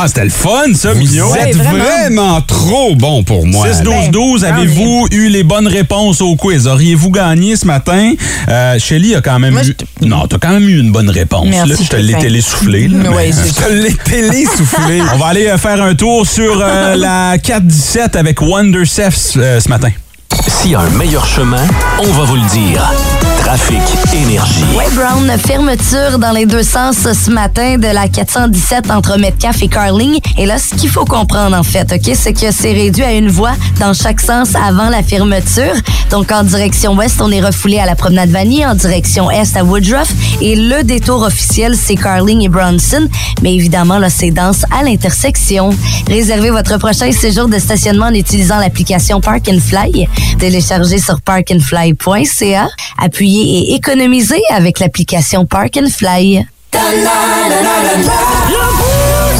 [0.00, 1.34] Ah, c'était le fun, ça, Vous Mignot.
[1.34, 1.84] êtes vraiment.
[1.84, 3.66] vraiment trop bon pour moi.
[3.66, 6.68] 6-12-12, Ben, avez-vous eu les bonnes réponses au quiz?
[6.68, 8.12] Auriez-vous gagné ce matin?
[8.48, 9.76] Euh, Shelly a quand même Moi, eu...
[10.02, 11.48] Non, t'as quand même eu une bonne réponse.
[11.50, 12.86] Merci, là, je te l'ai télésoufflé.
[12.86, 15.02] là, Oui, mais- c'est Je te l'ai télé-soufflé.
[15.14, 19.68] On va aller euh, faire un tour sur euh, la 417 avec Wondercef euh, ce
[19.68, 19.90] matin.
[20.46, 21.66] S'il y a un meilleur chemin,
[21.98, 22.88] on va vous le dire.
[23.48, 23.80] Trafic
[24.12, 24.62] Énergie.
[24.76, 29.68] Ouais, Brown, fermeture dans les deux sens ce matin de la 417 entre Metcalf et
[29.68, 30.18] Carling.
[30.36, 33.30] Et là, ce qu'il faut comprendre, en fait, OK, c'est que c'est réduit à une
[33.30, 35.72] voie dans chaque sens avant la fermeture.
[36.10, 39.64] Donc, en direction ouest, on est refoulé à la promenade Vanier, en direction est à
[39.64, 40.12] Woodruff.
[40.42, 43.08] Et le détour officiel, c'est Carling et Bronson.
[43.40, 45.70] Mais évidemment, là, c'est dense à l'intersection.
[46.06, 50.06] Réservez votre prochain séjour de stationnement en utilisant l'application Park and Fly.
[50.38, 52.68] Téléchargez sur parkandfly.ca.
[53.00, 56.44] Appuyez et économiser avec l'application Park and Fly.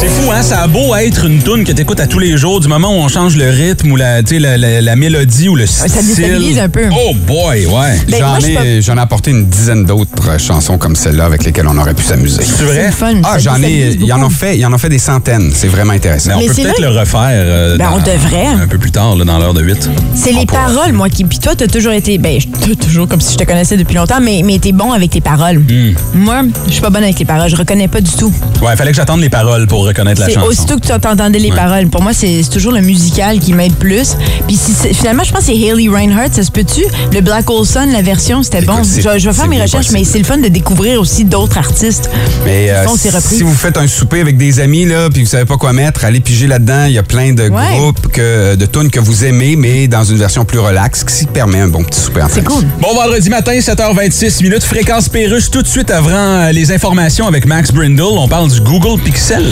[0.01, 0.43] C'est fou, hein?
[0.43, 3.01] Ça a beau être une toune que t'écoutes à tous les jours, du moment où
[3.01, 5.91] on change le rythme ou la, tu sais, la, la- la mélodie ou le style.
[5.91, 6.85] ça déstabilise un peu.
[6.93, 7.99] Oh boy, ouais.
[8.09, 11.77] Ben, J'en ai, j'en ai apporté une dizaine d'autres chansons comme celle-là avec lesquelles on
[11.77, 12.43] aurait pu s'amuser.
[12.45, 12.93] C'est vrai?
[12.93, 13.15] Fun.
[13.25, 15.51] Ah, j'en ai, il y en a fait, il y en a fait des centaines.
[15.53, 16.29] C'est vraiment intéressant.
[16.31, 18.47] Mais on Mais peut peut-être le refaire euh, Ben, dans- on devrait.
[18.47, 19.91] un peu plus tard, là, dans l'heure de 8.
[20.15, 21.25] C'est les paroles, moi, qui.
[21.25, 22.19] Puis toi, t'as toujours été.
[22.19, 22.39] Ben,
[22.81, 25.59] toujours comme si je te connaissais depuis longtemps, mais, mais t'es bon avec tes paroles.
[25.59, 25.95] Hmm.
[26.15, 27.51] Moi, je suis pas bonne avec les paroles.
[27.51, 28.33] Je reconnais pas du tout.
[28.63, 30.47] Ouais, fallait que j'attende les paroles pour reconnaître la chanson.
[30.47, 31.57] aussitôt que tu entendais les Ouais.
[31.57, 31.89] paroles.
[31.89, 34.17] Pour moi, c'est toujours le musical qui m'aide plus.
[34.47, 36.83] Puis si finalement, je pense que c'est Haley Reinhardt, ça se peut-tu?
[37.13, 38.83] Le Black Hole Sun, la version, c'était bon.
[38.83, 39.99] Je, vais faire mes recherches, possible.
[39.99, 42.11] mais c'est le fun de découvrir aussi d'autres artistes.
[42.45, 42.85] Mais euh,
[43.21, 46.05] si vous faites un souper avec des amis là, puis vous savez pas quoi mettre,
[46.05, 46.85] allez piger là-dedans.
[46.87, 47.77] Il y a plein de Ouais.
[47.79, 51.61] groupes que, de tunes que vous aimez, mais dans une version plus relaxe, qui permet
[51.61, 52.65] un bon petit souper en C'est cool.
[52.81, 57.47] Bon vendredi matin, 7h26 minutes, fréquence Pérusse, tout de suite avant euh, les informations avec
[57.47, 58.03] Max Brindle.
[58.19, 59.45] On parle du Google Pixel.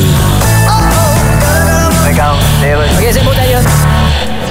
[2.99, 3.63] OK, c'est beau d'ailleurs.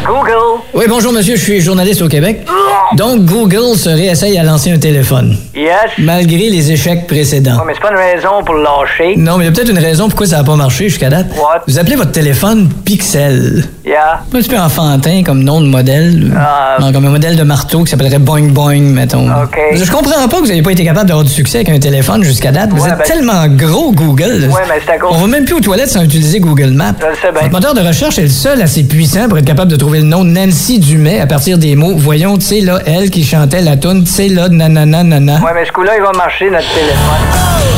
[0.05, 0.61] Google.
[0.73, 2.45] Oui, bonjour monsieur, je suis journaliste au Québec.
[2.95, 5.71] Donc, Google se réessaye à lancer un téléphone, Yes.
[5.97, 7.57] malgré les échecs précédents.
[7.57, 9.15] Ouais, mais c'est pas une raison pour lâcher.
[9.17, 11.27] Non, mais il y a peut-être une raison pourquoi ça n'a pas marché jusqu'à date.
[11.37, 11.63] What?
[11.67, 13.65] Vous appelez votre téléphone Pixel.
[13.85, 14.21] Yeah.
[14.33, 16.31] Un petit peu enfantin comme nom de modèle.
[16.37, 16.77] Ah.
[16.79, 19.27] Non, comme un modèle de marteau qui s'appellerait Boing Boing, mettons.
[19.27, 19.57] OK.
[19.73, 22.23] Je comprends pas que vous n'ayez pas été capable d'avoir du succès avec un téléphone
[22.23, 22.69] jusqu'à date.
[22.71, 24.49] Vous Ouais, êtes ben- tellement gros, Google.
[24.51, 26.93] Ouais, mais c'est à cause- On va même plus aux toilettes sans utiliser Google Maps.
[26.99, 27.41] Je le sais bien.
[27.41, 30.05] Votre moteur de recherche est le seul assez puissant pour être capable de trouver le
[30.05, 31.93] nom de Nancy Dumais à partir des mots.
[31.95, 35.39] Voyons, tu sais, là, elle qui chantait la toune, tu sais, là, nanana, nanana.
[35.43, 36.95] Ouais, mais ce coup-là, il va marcher, notre téléphone.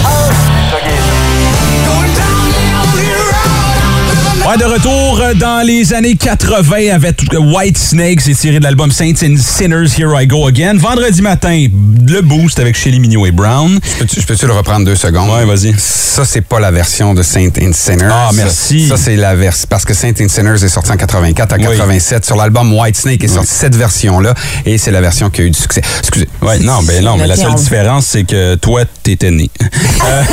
[0.04, 0.47] Ça qui
[4.48, 8.92] Ouais, de retour euh, dans les années 80 avec White Snake, c'est tiré de l'album
[8.92, 10.76] Saints and Sinners, Here I Go Again.
[10.78, 11.68] Vendredi matin,
[12.08, 13.78] le boost avec Shelly Mignot et Brown.
[14.00, 15.30] Je peux-tu- le reprendre deux secondes?
[15.32, 15.76] Ouais, vas-y.
[15.78, 18.08] Ça, c'est pas la version de Saint and Sinners.
[18.10, 18.88] Ah, merci.
[18.88, 19.68] Ça, ça, c'est la version.
[19.70, 21.64] Parce que Saint and Sinners est sorti en 84 à Oui.
[21.64, 22.26] 87.
[22.26, 24.34] Sur l'album White Snake est sorti cette version-là.
[24.66, 25.82] Et c'est la version qui a eu du succès.
[26.00, 26.30] Excusez.
[26.42, 29.50] Ouais, non, ben non, mais la seule différence, c'est que toi, t'étais né.
[30.06, 30.24] Euh,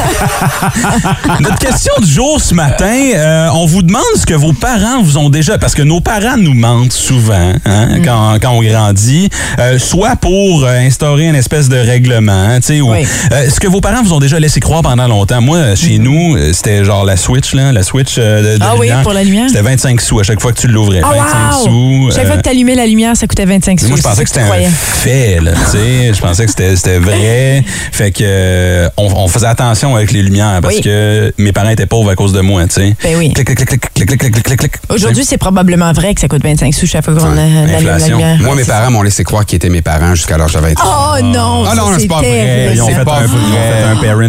[1.41, 5.19] Notre question du jour ce matin, euh, on vous demande ce que vos parents vous
[5.19, 8.03] ont déjà, parce que nos parents nous mentent souvent hein, Mm.
[8.05, 12.81] quand, quand on grandit, euh, soit pour euh, instaurer une espèce de règlement, tu sais,
[12.81, 13.07] ou Oui.
[13.33, 15.41] euh, ce que vos parents vous ont déjà laissé croire pendant longtemps.
[15.41, 18.65] Moi, chez nous, euh, c'était genre la Switch, là, la Switch euh, de, de.
[18.65, 19.47] Ah oui, pour la lumière?
[19.49, 21.01] C'était 25 sous à chaque fois que tu l'ouvrais.
[21.05, 21.65] Ah, 25 wow!
[21.65, 22.11] sous.
[22.15, 23.89] Chaque euh, fois que t'allumais la lumière, ça coûtait 25 sous.
[23.89, 26.15] moi, je pensais que c'était un fait, là, tu sais.
[26.15, 27.65] Je pensais que c'était vrai.
[27.93, 30.81] Fait que on, on faisait attention avec les lumières parce Oui.
[30.83, 32.95] que mes parents étaient pauvres à cause de moi, tu sais.
[33.03, 33.33] Ben oui.
[33.33, 34.73] Clic, clic, clic, clic, clic, clic, clic, clic, clic.
[34.89, 38.39] Aujourd'hui, c'est probablement vrai que ça coûte 25 sous chaque fois qu'on allume la lumière.
[38.41, 40.85] Moi, mes parents m'ont laissé croire qu'ils étaient mes parents jusqu'à l'âge de 20 ans.
[40.85, 42.71] Oh non, Ah non, c'est pas vrai.
[42.75, 43.21] Ils ont fait, un, parent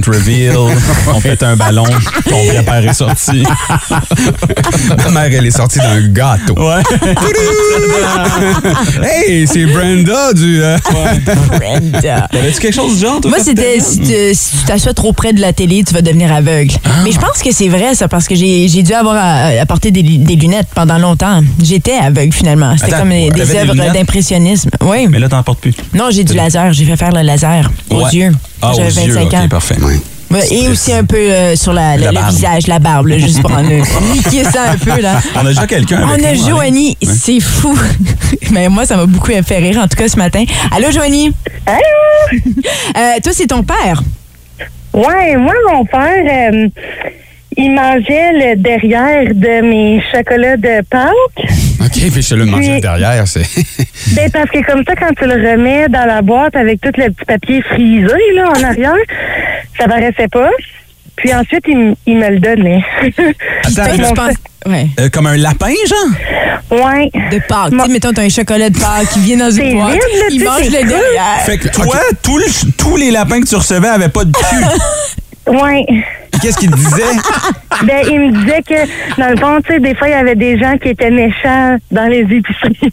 [0.08, 0.56] reveal,
[1.14, 1.86] on fait un ballon,
[2.30, 3.44] ton vrai-père est sorti.
[5.04, 6.54] Ma mère, elle est sortie d'un gâteau.
[6.58, 6.82] Ouais.
[9.04, 10.62] hey, c'est Brenda du.
[10.62, 10.78] euh,
[11.50, 12.28] Brenda.
[12.32, 13.32] T'avais-tu quelque chose du genre, toi?
[13.32, 16.74] Moi, c'était si, tu- t'assois trop près de la télé, tu vas devenir aveugle.
[16.86, 16.90] Ah.
[17.04, 19.16] Mais je pense que c'est vrai, ça, parce que j'ai j'ai dû avoir
[19.58, 21.42] à, à porter des, lu- des lunettes pendant longtemps.
[21.64, 22.76] J'étais aveugle, finalement.
[22.78, 24.70] C'était comme des, œuvres d'impressionnisme.
[24.82, 25.08] Oui.
[25.10, 25.74] Mais là, t'en portes plus.
[25.94, 26.74] Non, j'ai du laser.
[26.74, 28.12] J'ai fait faire le laser aux Ouais.
[28.12, 28.32] yeux.
[28.62, 29.48] Ah, aux J'avais yeux, 25 ok, ans.
[29.50, 29.76] parfait.
[30.32, 33.42] Ouais, et aussi un peu euh, sur la, La le- visage, la barbe, là, juste
[33.42, 35.00] pour en euh, niquer ça un peu.
[35.00, 35.22] là.
[35.36, 36.34] On a déjà quelqu'un On a nous, hein?
[36.50, 37.78] Joanie, c'est fou.
[38.52, 40.44] Mais moi, ça m'a beaucoup fait rire, en tout cas, ce matin.
[40.76, 41.32] Allô, Joanie?
[41.68, 42.40] Allô?
[42.98, 44.02] Euh, toi, c'est ton père?
[44.94, 46.68] Ouais, moi, mon père, euh,
[47.58, 51.52] il mangeait le derrière de mes chocolats de Pâques.
[51.82, 53.46] OK, puis je le manger Puis- derrière, c'est.
[54.16, 57.10] Ben, parce que comme ça, quand tu le remets dans la boîte avec tout le
[57.10, 58.94] petit papier frisé, là, en arrière,
[59.80, 60.50] ça paraissait pas.
[61.16, 62.84] Puis ensuite, il, me le donnait.
[63.64, 64.28] Attends,
[64.68, 64.88] Ouais.
[65.00, 66.80] euh, comme un lapin, genre?
[66.86, 67.10] Ouais.
[67.32, 67.72] De Pâques.
[67.72, 69.98] Tu sais, mettons, t'as un chocolat de Pâques qui vient dans une boîte.
[70.32, 71.40] Il mange le derrière.
[71.46, 74.66] Fait que toi, tout le- tous les lapins que tu recevais avaient pas de cul.
[75.48, 75.86] Ouais.
[76.42, 77.04] Qu'est-ce qu'il te disait?
[77.84, 80.36] Ben, il me disait que, dans le fond, tu sais, des fois, il y avait
[80.36, 82.80] des gens qui étaient méchants dans les épiceries.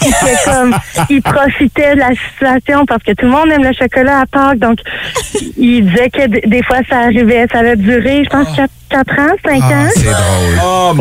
[0.00, 0.74] Étaient comme,
[1.10, 4.58] ils profitaient de la situation parce que tout le monde aime le chocolat à Pâques.
[4.58, 4.78] Donc,
[5.58, 8.48] il disait que des fois, ça arrivait, ça avait duré, je pense,
[8.88, 9.88] 4, ans, 5 Ah, ans.
[9.94, 10.04] c'est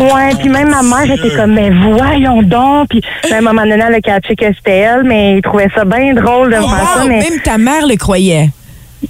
[0.01, 0.13] drôle.
[0.13, 2.89] Ouais, puis même ma mère était comme, mais voyons donc.
[2.89, 5.85] Puis, à un moment donné, elle a catché que c'était elle, mais il trouvait ça
[5.85, 6.63] bien drôle de faire
[6.95, 7.01] ça.
[7.03, 8.49] Wow, Mais, Même ta mère le croyait.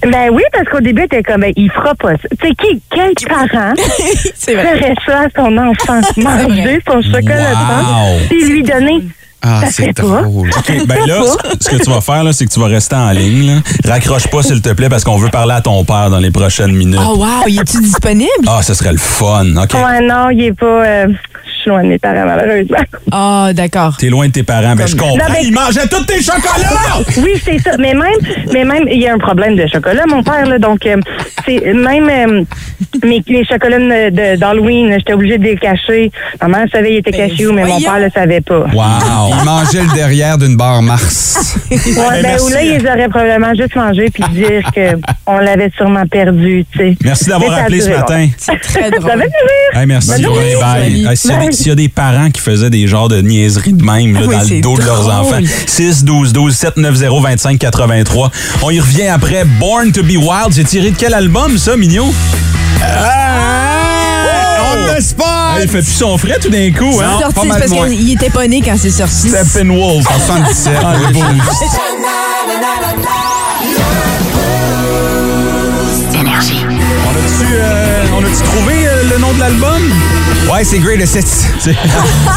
[0.02, 2.28] Ben oui, parce qu'au début, était comme, ben, il fera pas ça.
[2.40, 3.74] Tu sais, qui, quel parent
[4.34, 4.78] C'est vrai.
[4.78, 6.00] ferait ça à son enfant?
[6.16, 8.18] Manger son chocolat Wow.
[8.28, 9.02] Puis lui donner.
[9.42, 10.48] Ah, Ça c'est drôle.
[10.48, 12.96] OK, ben là, ce- ce que tu vas faire, là, c'est que tu vas rester
[12.96, 13.46] en ligne.
[13.46, 13.60] là.
[13.92, 16.72] Raccroche pas, s'il te plaît, parce qu'on veut parler à ton père dans les prochaines
[16.72, 16.98] minutes.
[17.00, 17.26] Oh, wow.
[17.46, 18.28] Il est-tu disponible?
[18.48, 19.44] Ah, ce serait le fun.
[19.56, 19.74] OK.
[19.74, 20.66] Ouais, non, il est pas.
[20.84, 21.06] euh,
[21.66, 22.78] suis loin de mes parents, malheureusement.
[23.12, 23.96] Ah, d'accord.
[23.96, 24.74] T'es loin de tes parents.
[24.76, 25.16] Ben, je comprends.
[25.16, 27.02] Non, mais- Il mangeait tous tes chocolats!
[27.18, 27.76] Oui, c'est ça.
[27.78, 28.18] Mais même,
[28.52, 30.58] mais même, il y a un problème de chocolat, mon père, là.
[30.58, 30.96] Donc, euh,
[31.46, 32.42] c'est même euh,
[33.04, 36.10] mes, les chocolats de- de- d'Halloween, j'étais obligée de les cacher.
[36.40, 37.90] Maman savait qu'ils étaient Ben, cachés, mais mon voyons.
[37.90, 38.66] père le savait pas.
[38.72, 39.32] Wow!
[39.38, 41.56] Il mangeait le derrière d'une barre Mars.
[41.70, 42.44] Ouais, ben, merci.
[42.44, 46.78] ou là, ils auraient probablement juste mangé puis dire que on l'avait sûrement perdu, tu
[46.78, 46.96] sais.
[47.04, 48.28] Merci d'avoir Mais ça a appelé ce duré matin.
[48.36, 49.10] C'est très Ça drôle.
[49.10, 49.80] fait plaisir.
[49.80, 50.10] Hey, merci.
[50.10, 50.54] Bonne journée.
[50.60, 50.82] Bye.
[50.82, 51.06] Salut.
[51.08, 51.54] Hey, S'il y, a des- Bye.
[51.56, 54.36] S'il y a des parents qui faisaient des genres de niaiseries de même là, Oui,
[54.36, 58.30] dans le dos de leurs enfants, 6 12 12 790 25 83.
[58.62, 59.44] On y revient après.
[59.44, 60.52] Born to be Wild.
[60.52, 62.12] C'est tiré de quel album, ça, Mignot?
[64.68, 65.24] On the spot!
[65.28, 67.14] Ah, il fait plus son frais tout d'un coup, hein?
[67.18, 67.88] C'est sorti, pas c'est mal parce moins.
[67.88, 69.30] qu'il était pas né quand c'est sorti.
[69.30, 70.04] Steppenwolf.
[70.06, 70.72] 77.
[70.82, 71.20] Ah, le beau.
[76.06, 79.82] On a-tu euh, on a-tu trouvé euh, le nom de l'album?
[80.52, 81.22] Ouais, c'est Greatest Hits.
[81.58, 81.74] C'est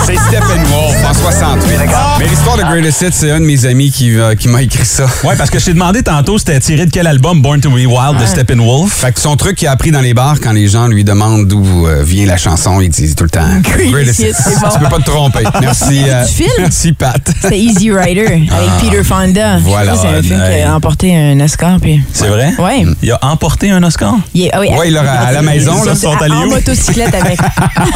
[0.05, 1.77] c'est Steppenwolf en 68.
[2.19, 4.85] Mais l'histoire de Greatest Hits, c'est un de mes amis qui, euh, qui m'a écrit
[4.85, 5.05] ça.
[5.23, 7.85] Ouais, parce que je t'ai demandé tantôt c'était tiré de quel album Born to be
[7.85, 8.91] Wild de Steppenwolf.
[8.91, 11.47] Fait que son truc qu'il a appris dans les bars, quand les gens lui demandent
[11.47, 14.69] d'où euh, vient la chanson, il dit tout le temps Greatest Hits, c'est bon.
[14.73, 15.43] Tu peux pas te tromper.
[15.61, 16.01] Merci.
[16.07, 16.49] euh, Du film?
[16.57, 17.21] Merci, Pat.
[17.41, 19.55] C'était Easy Rider avec Peter Fonda.
[19.55, 19.59] Ah.
[19.61, 19.95] Voilà.
[19.95, 21.77] C'est un film qui a remporté un Oscar.
[21.79, 22.01] Puis...
[22.11, 22.53] C'est vrai?
[22.57, 22.85] Ouais.
[23.03, 24.15] Il a emporté un Oscar?
[24.17, 25.91] Ah oui, Ouais, il l'aura à la maison, là.
[25.93, 26.49] Ils sont allés en où?
[26.49, 27.37] motocyclette avec.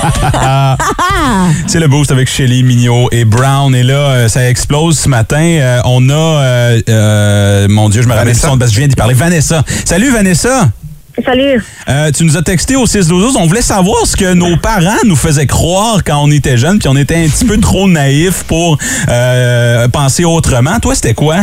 [1.68, 3.74] C'est le boost avec Shelly, Mignot et Brown.
[3.76, 5.42] Et là, euh, ça explose ce matin.
[5.42, 8.88] Euh, on a, euh, euh, mon Dieu, je me rappelle son parce que je viens
[8.88, 9.14] d'y parler.
[9.14, 9.64] Vanessa.
[9.86, 10.70] Salut, Vanessa.
[11.24, 11.64] Salut.
[11.90, 14.98] Euh, tu nous as texté au 6 12 On voulait savoir ce que nos parents
[15.06, 18.44] nous faisaient croire quand on était jeunes, puis on était un petit peu trop naïfs
[18.46, 20.80] pour euh, penser autrement.
[20.80, 21.38] Toi, c'était quoi?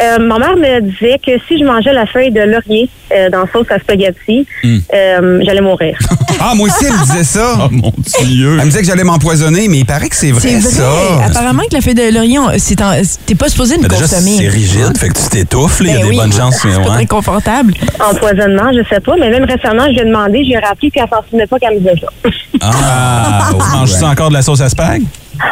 [0.00, 3.44] Euh, ma mère me disait que si je mangeais la feuille de laurier euh, dans
[3.52, 4.46] sauce à spaghetti,
[4.94, 5.98] euh, j'allais mourir.
[6.42, 7.54] Ah, moi aussi, elle me disait ça.
[7.60, 7.92] Oh mon
[8.24, 8.52] Dieu.
[8.58, 10.70] Elle me disait que j'allais m'empoisonner, mais il paraît que c'est vrai, C'est vrai.
[10.70, 10.90] ça.
[11.26, 12.92] Apparemment que la feuille de laurier, on- c'est en-
[13.26, 14.36] t'es pas supposé de déjà, consommer.
[14.38, 15.80] c'est rigide, fait que tu t'étouffes.
[15.80, 15.86] là.
[15.86, 16.16] Il y a Ben des oui.
[16.16, 16.56] bonnes chances.
[16.62, 16.94] C'est pas ouais.
[16.94, 17.74] très confortable.
[18.10, 20.90] Empoisonnement, je sais pas, mais même récemment, je lui ai demandé, je lui ai rappelé,
[20.90, 22.30] puis elle s'en souvenait pas qu'elle me disait ça.
[22.62, 25.02] Ah, tu manges-tu encore de la sauce à spag?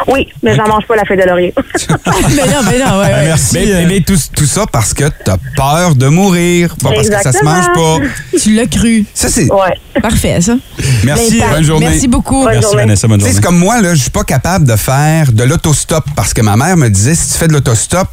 [0.07, 1.55] Oui, mais j'en mange pas la feuille de laurier.
[1.89, 3.25] mais non, mais non, ouais, ouais.
[3.25, 3.55] Merci.
[3.55, 7.23] Mais, euh, mais tout, tout ça parce que t'as peur de mourir, pas parce que
[7.23, 7.99] ça se mange pas.
[8.41, 9.05] Tu l'as cru.
[9.15, 9.51] Ça, c'est.
[9.53, 9.75] Ouais.
[10.01, 10.57] Parfait, ça.
[11.05, 11.39] Merci.
[11.41, 11.87] Ben, bonne journée.
[11.91, 12.43] Merci beaucoup.
[12.45, 12.83] Bonne Merci, journée.
[12.83, 13.09] Vanessa.
[13.09, 13.41] Bonne Tu sais, journée.
[13.43, 16.57] c'est comme moi, là, je suis pas capable de faire de l'autostop parce que ma
[16.57, 18.09] mère me disait si tu fais de l'autostop,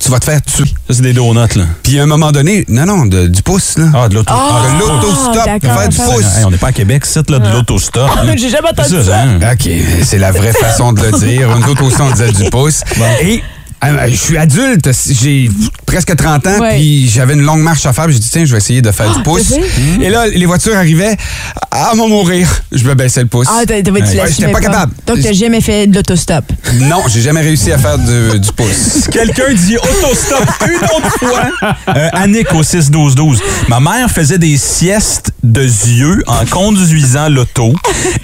[0.00, 0.64] tu vas te faire tuer.
[0.88, 1.64] Ça, c'est des donuts, là.
[1.82, 3.86] Puis à un moment donné, non, non, de- du pouce, là.
[3.94, 4.32] Ah, de l'auto.
[4.36, 6.36] Ah, de l'autostop, faire du pouce.
[6.38, 8.10] Hey, on n'est pas à Québec, c'est là, de l'autostop.
[8.16, 8.34] hein.
[8.36, 9.20] J'ai jamais entendu ça.
[9.22, 9.38] hein?
[9.52, 9.68] OK,
[10.04, 11.48] c'est la vraie façon de le dire.
[11.58, 12.82] Nous autres aussi, on disait du pouce.
[13.22, 13.38] Et euh,
[14.08, 15.50] je suis adulte, j'ai
[15.86, 16.76] presque 30 ans, Ouais.
[16.76, 18.04] puis j'avais une longue marche à faire.
[18.06, 19.48] puis J'ai dit, tiens, je vais essayer de faire du pouce.
[19.50, 20.04] t'as fait?
[20.04, 21.16] Et là, les voitures arrivaient.
[21.70, 22.48] Ah, m'en mourir.
[22.72, 23.46] Je me baissais le pouce.
[23.50, 24.92] Ah, tu Ouais, l'assumais j'étais pas capable.
[25.06, 26.44] Donc, t'as jamais fait de l'autostop?
[26.74, 29.08] Non, j'ai jamais réussi à faire du, du pouce.
[29.12, 31.74] Quelqu'un dit autostop une autre fois.
[31.96, 33.38] Euh, Annick au 6-12-12.
[33.68, 37.72] Ma mère faisait des siestes de yeux en conduisant l'auto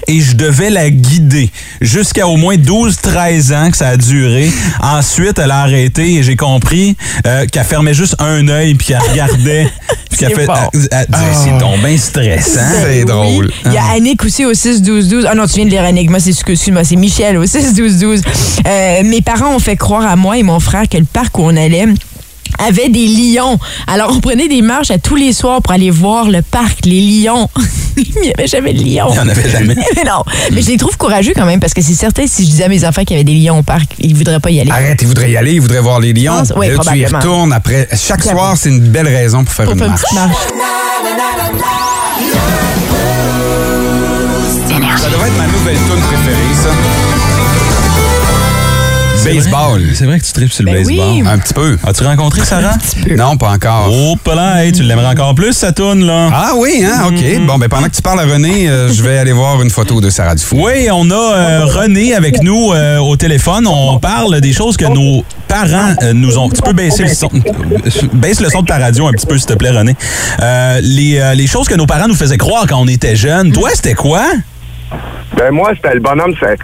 [0.06, 4.50] et je devais la guider jusqu'à au moins 12-13 ans que ça a duré.
[4.80, 8.98] Ensuite, elle a arrêté et j'ai compris euh, qu'elle fermait juste un œil puis qu'elle
[8.98, 9.68] regardait.
[10.10, 10.46] Puis qu'elle fait.
[10.46, 10.54] bon.
[10.74, 12.60] elle- elle disait, C'est donc bien stressant.
[12.82, 13.46] C'est drôle.
[13.46, 13.54] Oui.
[13.66, 15.24] Il y a Annick aussi au 6-12-12.
[15.28, 16.10] Ah non, tu viens de lire Annick.
[16.10, 18.20] Moi, c'est excuse-moi, c'est Michel au 6-12-12.
[18.66, 21.42] Euh, mes parents ont fait croire à moi et mon frère que le parc où
[21.44, 21.86] on allait
[22.66, 23.58] avait des lions.
[23.86, 27.00] Alors, on prenait des marches à tous les soirs pour aller voir le parc, les
[27.00, 27.48] lions.
[27.96, 29.08] Il n'y avait jamais de lions.
[29.10, 29.74] Il n'y en avait jamais.
[29.96, 30.22] Mais non.
[30.52, 32.68] Mais je les trouve courageux quand même parce que c'est certain, si je disais à
[32.68, 34.70] mes enfants qu'il y avait des lions au parc, ils ne voudraient pas y aller.
[34.70, 36.38] Arrête, il voudrait y aller, il voudrait voir les lions.
[36.38, 37.88] pense- oui, Là, tu y retournes après.
[37.96, 40.02] Chaque soir, c'est une belle raison pour faire Pour une marche.
[45.00, 46.70] Ça devrait être ma nouvelle tune préférée, ça.
[49.24, 49.82] Baseball.
[49.94, 51.06] C'est vrai que tu tripes sur le Ben baseball.
[51.10, 51.22] oui.
[51.26, 51.76] Un petit peu.
[51.86, 52.74] As-tu rencontré Sarah?
[53.16, 53.88] Non, pas encore.
[53.90, 56.28] Oh, pas là, hey, tu l'aimerais encore plus, sa toune, là.
[56.32, 57.06] Ah oui, hein?
[57.08, 57.46] OK.
[57.46, 60.00] Bon, ben pendant que tu parles à René, euh, je vais aller voir une photo
[60.00, 60.60] de Sarah Dufour.
[60.62, 63.66] Oui, on a euh, René avec nous euh, au téléphone.
[63.66, 66.48] On parle des choses que nos parents euh, nous ont.
[66.48, 67.28] Tu peux baisser le son.
[68.14, 69.94] Baisse le son de ta radio un petit peu, s'il te plaît, René.
[70.40, 73.52] Euh, les, euh, les choses que nos parents nous faisaient croire quand on était jeunes.
[73.52, 74.22] Toi, c'était quoi?
[75.36, 76.58] Ben moi, c'était le bonhomme 7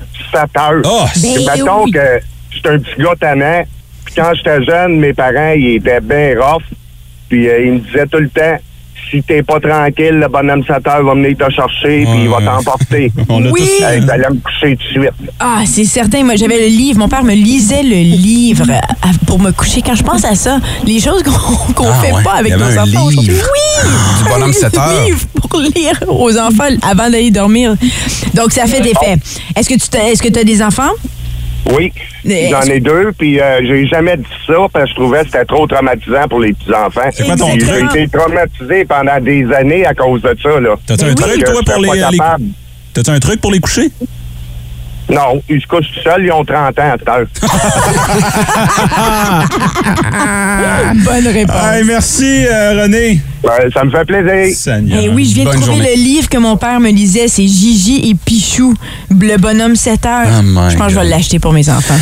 [0.59, 0.83] heures.
[0.85, 2.21] Oh, Et mettons que
[2.57, 3.62] j'étais un petit gars tannant.
[4.05, 6.62] Puis quand j'étais jeune, mes parents, ils étaient bien rough.
[7.29, 8.57] Puis euh, ils me disaient tout le temps,
[9.11, 12.38] si t'es pas tranquille, le bonhomme 7 heures va venir te chercher, puis il va
[12.40, 13.12] t'emporter.
[13.29, 13.69] On l'a Oui.
[13.81, 15.31] J'allais me coucher tout de suite.
[15.38, 16.25] Ah, c'est certain.
[16.25, 16.99] Moi, j'avais le livre.
[16.99, 18.66] Mon père me lisait le livre
[19.27, 19.83] pour me coucher.
[19.83, 22.59] Quand je pense à ça, les choses qu'on Ah fait ouais, pas avec il y
[22.59, 23.07] nos avait un enfants.
[23.09, 23.27] Oui!
[23.27, 24.83] Du bonhomme 7 heures.
[24.83, 27.77] Un livre pour lire aux enfants avant d'aller dormir.
[28.35, 29.21] Donc, ça fait des faits.
[29.55, 29.69] Est-ce
[30.23, 30.90] que tu as des enfants?
[31.74, 31.92] Oui,
[32.24, 35.44] j'en ai deux, puis euh, j'ai jamais dit ça parce que je trouvais que c'était
[35.44, 37.11] trop traumatisant pour les petits-enfants.
[37.12, 37.48] C'est quoi ton?
[37.59, 40.76] J'ai été traumatisé pendant des années à cause de ça, là.
[40.87, 42.00] T'as-tu un truc, toi, pour les.
[42.11, 42.18] les-.
[42.94, 43.90] T'as-tu un truc pour les coucher?
[45.09, 47.26] Non, ils se couchent tout seuls, ils ont 30 ans à cette heure.
[51.05, 51.57] Bonne réponse.
[51.62, 53.20] Hey, merci, euh, René.
[53.46, 54.56] Ben, ça me fait plaisir.
[54.56, 54.98] Seigneur.
[55.00, 55.94] Eh oui, je viens de trouver journée.
[55.96, 57.28] le livre que mon père me lisait.
[57.28, 58.74] C'est Gigi et Pichou,
[59.11, 60.26] le bonhomme 7 heures.
[60.26, 61.94] Oh my je pense que je vais l'acheter pour mes enfants.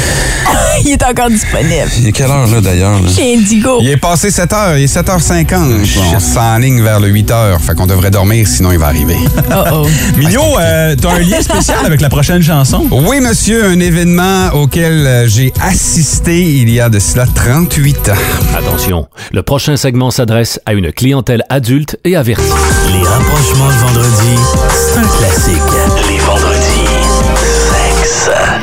[0.85, 1.89] Il est encore disponible.
[1.99, 2.99] Il est quelle heure, là, d'ailleurs?
[3.15, 3.79] Chez Indigo.
[3.81, 6.15] Il est passé 7 heures, il est 7h50.
[6.15, 7.61] On s'enligne vers le 8 heures.
[7.61, 9.17] Fait qu'on devrait dormir, sinon il va arriver.
[9.51, 9.87] Oh oh.
[10.17, 12.87] Mignon, euh, t'as un lien spécial avec la prochaine chanson?
[12.91, 18.13] Oui, monsieur, un événement auquel euh, j'ai assisté il y a de cela 38 ans.
[18.59, 22.43] Attention, le prochain segment s'adresse à une clientèle adulte et avertie.
[22.93, 24.37] Les rapprochements de vendredi,
[24.71, 25.63] c'est un classique.
[26.09, 26.54] Les vendredis,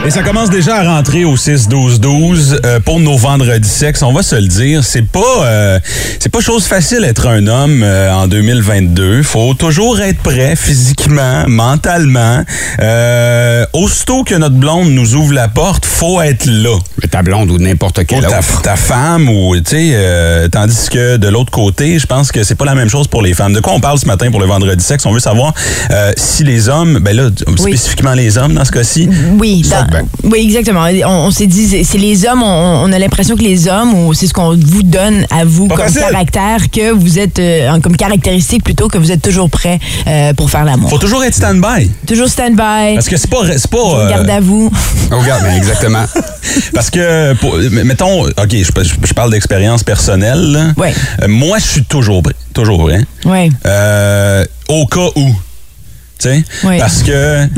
[0.05, 4.01] Et ça commence déjà à rentrer au 6-12-12 euh, pour nos vendredis sexe.
[4.01, 5.79] On va se le dire, c'est pas euh,
[6.19, 9.21] c'est pas chose facile être un homme euh, en 2022.
[9.23, 12.43] Faut toujours être prêt physiquement, mentalement.
[12.79, 16.77] Euh, aussitôt que notre blonde nous ouvre la porte, faut être là.
[17.01, 18.61] Mais ta blonde ou n'importe Ou quelle ta, autre.
[18.63, 22.55] ta femme ou tu sais euh, tandis que de l'autre côté je pense que c'est
[22.55, 24.45] pas la même chose pour les femmes de quoi on parle ce matin pour le
[24.45, 25.53] vendredi sexe on veut savoir
[25.91, 29.09] euh, si les hommes ben là spécifiquement les hommes dans ce cas-ci
[29.41, 30.85] Oui, dans- oui, exactement.
[31.05, 34.13] On, on s'est dit, c'est- les hommes, on, on a l'impression que les hommes, ou
[34.13, 36.01] c'est ce qu'on vous donne à vous Pas comme facile.
[36.11, 40.49] caractère, que vous êtes, euh, comme caractéristique plutôt, que vous êtes toujours prêt euh, pour
[40.51, 40.89] faire l'amour.
[40.91, 44.39] faut toujours être stand-by Toujours stand-by, parce que c'est pas c'est pas euh, garde à
[44.39, 44.71] vous.
[45.09, 46.05] Regarde, ben, exactement.
[46.73, 50.51] Parce que, pour- mettons, OK, je, parle d'expérience personnelle.
[50.51, 50.73] là.
[50.77, 50.93] Ouais.
[51.21, 52.35] Euh, moi, je suis toujours prêt.
[52.53, 53.01] Toujours prêt.
[53.25, 53.51] Oui.
[53.65, 55.27] Euh, au cas où.
[56.19, 56.43] Tu sais?
[56.63, 56.77] Oui.
[56.77, 57.47] Parce que.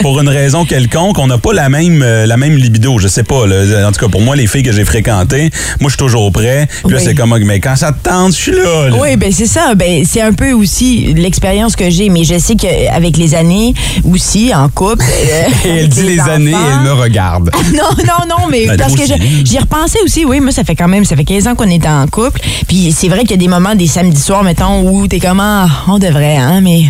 [0.00, 3.22] Pour une raison quelconque, on n'a pas la même euh, la même libido, je sais
[3.22, 3.46] pas.
[3.46, 3.88] là.
[3.88, 6.68] En tout cas, pour moi, les filles que j'ai fréquentées, moi, je suis toujours prêt.
[6.84, 7.02] Puis là, Oui.
[7.04, 8.88] c'est comme, mais quand ça te tente, je suis là.
[8.90, 8.96] là.
[9.00, 9.74] Oui, ben c'est ça.
[9.74, 13.72] Ben c'est un peu aussi l'expérience que j'ai, mais je sais qu'avec les années
[14.04, 15.04] aussi en couple.
[15.08, 17.50] euh, Et elle dit les années et elle me regarde.
[17.72, 19.02] Non, non, non, mais Ben, parce que
[19.44, 21.86] j'y repensais aussi, oui, moi, ça fait quand même, ça fait 15 ans qu'on est
[21.86, 22.40] en couple.
[22.68, 25.40] Puis c'est vrai qu'il y a des moments, des samedis soirs, mettons, où t'es comme,
[25.40, 26.82] ah, on devrait, hein, mais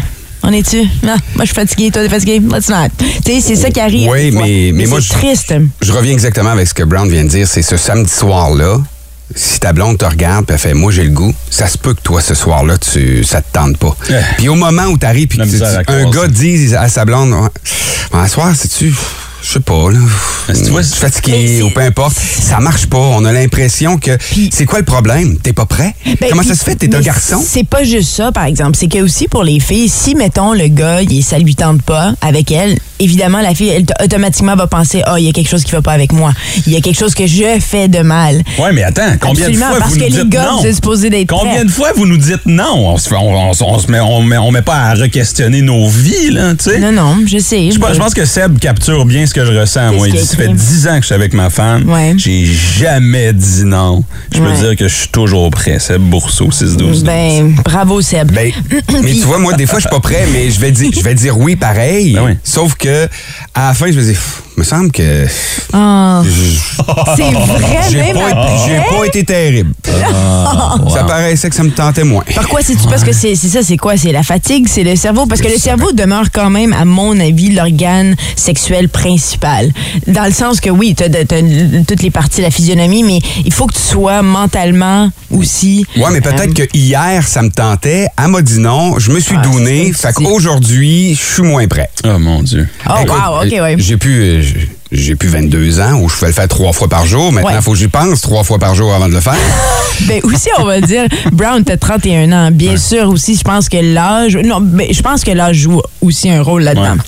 [0.45, 0.83] on est-tu?
[1.03, 2.89] Non, moi, je suis fatiguée, toi, t'es fatiguée, let's not.
[3.25, 4.09] Tu sais, c'est ça qui arrive.
[4.11, 4.43] Oui, fois.
[4.43, 5.55] mais- mais moi, c'est triste.
[5.81, 7.49] Je reviens exactement avec ce que Brown vient de dire.
[7.49, 8.79] C'est ce samedi soir-là.
[9.35, 11.95] Si ta blonde te regarde puis elle fait moi j'ai le goût, ça se peut
[11.95, 13.97] que toi ce soir-là tu ça te tente pas.
[14.11, 14.13] Eh.
[14.37, 15.39] Puis au moment où t'arrives puis
[15.89, 17.49] un gars dit à sa blonde ouais,
[18.13, 18.95] un soir c'est tu
[19.47, 19.99] je sais pas là,
[20.55, 22.97] tu vois, je suis Mais fatigué ou peu importe, ça marche pas.
[22.99, 24.13] On a l'impression que
[24.51, 25.37] c'est quoi le problème?
[25.39, 25.95] T'es pas prêt?
[26.21, 26.77] Ben, Comment ça se fait?
[26.77, 27.43] T'es un garçon?
[27.47, 28.77] C'est pas juste ça, par exemple.
[28.79, 32.15] C'est que aussi pour les filles, si, mettons, le gars, il, ça lui tente pas
[32.23, 35.63] avec elle, évidemment, la fille, elle, automatiquement va penser, oh, il y a quelque chose
[35.65, 36.33] qui va pas avec moi.
[36.67, 38.43] Il y a quelque chose que je fais de mal.
[38.59, 40.73] Ouais, mais attends, combien Absolument, de fois parce vous que nous les dites gars, non?
[40.73, 41.65] supposés d'être Combien prêts.
[41.65, 42.73] de fois vous nous dites non?
[42.77, 45.61] On se, fait- on, on- on se met, on, met, on met pas à re-questionner
[45.63, 46.79] nos vies, là, tu sais?
[46.79, 47.71] Non, non, je sais.
[47.71, 49.93] Je pense, je pense que Seb capture bien ce que je ressens.
[49.93, 50.55] Moi, il dit, ça fait écrit?
[50.55, 51.89] 10 ans que je suis avec ma femme.
[51.91, 52.15] Ouais.
[52.17, 54.05] J'ai jamais dit non.
[54.33, 54.57] Je peux Ouais.
[54.59, 55.79] dire que je suis toujours prêt.
[55.79, 57.03] Seb Bourseau, 6-12.
[57.05, 58.33] Ben, bravo, Seb.
[58.33, 58.51] Ben,
[59.03, 61.01] mais tu vois, moi, des fois, je suis pas prêt, mais je vais dire, je
[61.03, 62.15] vais dire oui pareil.
[62.15, 62.33] Ben oui.
[62.45, 63.07] Sauf que,
[63.55, 65.27] à la fin, je dire, Pff, me semble que.
[65.73, 66.23] Ah.
[67.17, 67.25] C'est
[67.91, 69.73] J'ai vrai, même pas, été- j'ai pas été terrible.
[70.93, 72.25] Ça paraissait que ça me tentait moins.
[72.35, 72.87] Par quoi c'est-tu?
[72.89, 73.97] Parce que c'est c'est ça, c'est quoi?
[73.97, 75.27] C'est la fatigue, c'est le cerveau?
[75.27, 79.73] Parce que le cerveau demeure quand même, à mon avis, l'organe sexuel principal.
[80.07, 83.53] Dans le sas que oui, t'as as, toutes les parties de la physionomie, mais il
[83.53, 85.87] faut que tu sois mentalement aussi.
[85.97, 88.07] Ouais, mais peut-être euh, que hier, ça me tentait.
[88.23, 88.99] Elle m'a dit non.
[88.99, 91.89] Je me suis Ah, c'est Fait qu'aujourd'hui, je suis moins prêt.
[92.05, 92.69] Oh mon Dieu.
[92.89, 93.77] Oh, wow, OK, ouais.
[93.79, 94.43] J'ai euh,
[94.93, 97.33] j'ai- plus 22 ans où je pouvais le faire trois fois par jour.
[97.33, 97.63] Maintenant, il Ouais.
[97.63, 99.35] faut que j'y pense trois fois par jour avant de le faire.
[100.09, 102.51] Ben aussi, on va dire, Brown, t'as 31 ans.
[102.51, 104.37] Bien sûr aussi, je pense que l'âge.
[104.37, 106.95] Non, mais je pense que l'âge joue aussi un rôle là-dedans.
[106.95, 107.01] Ouais.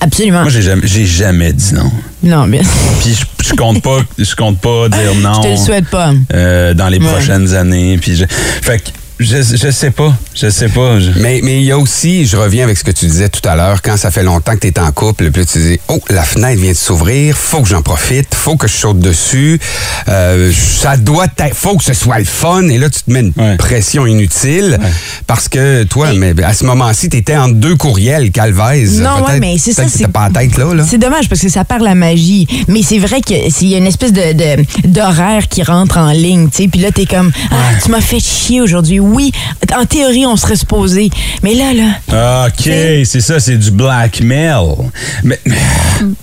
[0.00, 0.42] Absolument.
[0.42, 1.90] Moi, j'ai jamais, j'ai jamais dit non.
[2.22, 2.60] Non, bien.
[3.00, 5.34] Puis je, je compte pas, je compte pas dire non.
[5.34, 6.12] Je te le souhaite pas.
[6.34, 7.06] euh, dans les Ouais.
[7.06, 7.96] prochaines années.
[7.98, 8.88] Puis je, fait que
[9.18, 10.98] je, je sais pas, je sais pas.
[10.98, 13.46] je- Mais mais il y a aussi, je reviens avec ce que tu disais tout
[13.48, 16.00] à l'heure, quand ça fait longtemps que tu es en couple, puis tu dis oh
[16.10, 19.60] la fenêtre vient de s'ouvrir, faut que j'en profite, faut que je saute dessus,
[20.08, 23.20] euh, ça doit être, faut que ce soit le fun, et là tu te mets
[23.36, 24.78] une pression inutile
[25.26, 29.00] parce que toi, mais à ce moment-ci, tu étais entre deux courriels, Calvaise.
[29.00, 30.84] Non, ouais, mais c'est ça, c'est- pas la tête là, là.
[30.88, 32.46] C'est dommage parce que ça perd la magie.
[32.68, 36.48] Mais c'est vrai qu'il y a une espèce de, de- d'horaire qui rentre en ligne,
[36.50, 36.68] tu sais.
[36.68, 39.00] Puis là, t'es comme, ah, tu m'as fait chier aujourd'hui.
[39.02, 39.32] Oui,
[39.76, 41.10] en théorie, on serait supposé.
[41.42, 42.62] Mais là, là, OK,
[43.04, 44.64] c'est ça, c'est du blackmail.
[45.24, 45.38] Mais,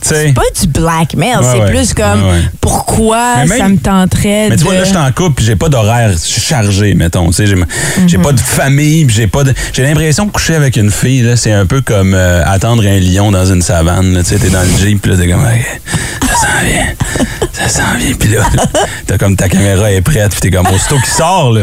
[0.02, 1.38] c'est pas du blackmail.
[1.38, 1.70] Ouais, c'est ouais.
[1.72, 4.64] plus comme, Ouais, pourquoi même- ça me tenterait Mais tu de...
[4.64, 7.28] vois, là, je suis en couple, puis j'ai pas d'horaire chargé, mettons.
[7.28, 8.22] Tu sais, j'ai, Mhm.
[8.24, 9.54] pas de famille, puis j'ai pas de.
[9.74, 13.32] J'ai l'impression que coucher avec une fille, c'est un peu comme euh, attendre un lion
[13.32, 14.18] dans une savane.
[14.24, 16.88] Tu sais, t'es dans le jeep, puis là, t'es comme, ça s'en vient,
[17.54, 18.42] ça s'en vient, puis là,
[19.08, 21.62] t'as comme ta caméra est prête, puis t'es comme, aussitôt qu'il sort, là,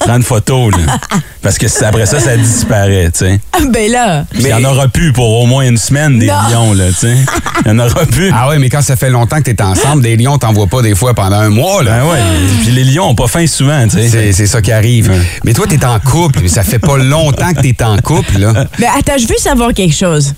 [0.00, 0.78] prends une photo, là.
[1.42, 3.40] Parce que après ça, ça disparaît, tu sais.
[3.52, 4.24] Ah, ben là.
[4.34, 6.34] Il y en aura plus pour au moins une semaine, des Non.
[6.50, 7.16] lions, là, tu sais.
[7.64, 8.30] Il y en aura plus.
[8.34, 10.82] Ah ouais, mais quand ça fait longtemps que t'es ensemble, des lions, t'en vois pas
[10.82, 12.00] des fois pendant un mois, là.
[12.00, 12.18] Ben ouais.
[12.62, 14.08] Puis les lions ont pas faim souvent, tu sais.
[14.08, 15.12] C'est, c'est ça qui arrive.
[15.44, 18.66] Mais toi, t'es en couple, mais ça fait pas longtemps que t'es en couple, là.
[18.78, 20.34] Mais attends, je veux savoir quelque chose.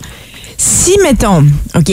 [0.57, 1.93] Si, mettons, OK,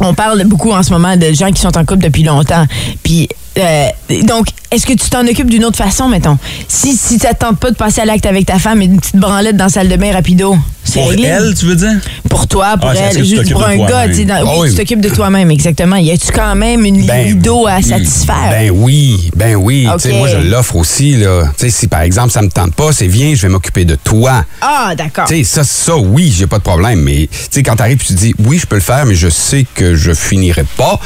[0.00, 2.66] on parle beaucoup en ce moment de gens qui sont en couple depuis longtemps,
[3.02, 6.38] puis euh, donc, est-ce que tu t'en occupes d'une autre façon, mettons?
[6.68, 8.98] Si, si ça te tente pas de passer à l'acte avec ta femme et une
[9.00, 11.26] petite branlette dans la salle de bain rapido, c'est Pour réglé.
[11.26, 11.96] elle, tu veux dire?
[12.28, 14.70] Pour toi, pour Ah, elle, juste pour un gars, dans- Ah oui, oui.
[14.70, 15.96] tu t'occupes de toi-même, exactement.
[15.96, 18.50] Y a-tu quand même une libido à satisfaire?
[18.50, 19.84] Ben oui, ben oui.
[19.86, 21.44] Moi, je l'offre aussi, là.
[21.58, 23.94] Tu sais, si par exemple, ça me tente pas, c'est viens, je vais m'occuper de
[23.96, 24.44] toi.
[24.60, 25.26] ah, d'accord.
[25.44, 27.00] Ça, ça, oui, j'ai pas de problème.
[27.00, 29.28] Mais, tu sais, quand t'arrives et tu dis, oui, je peux le faire, mais je
[29.28, 30.98] sais que je finirai pas,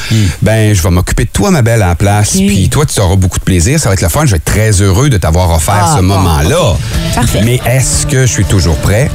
[0.43, 2.35] ben, je vais m'occuper de toi, ma belle, à la place.
[2.49, 3.79] Puis toi, tu auras beaucoup de plaisir.
[3.81, 4.25] Ça va être le fun.
[4.27, 6.77] Je vais être très heureux de t'avoir offert Ah, ce bon, moment-là.
[7.15, 7.41] Parfait.
[7.45, 9.11] Mais est-ce que je suis toujours prêt?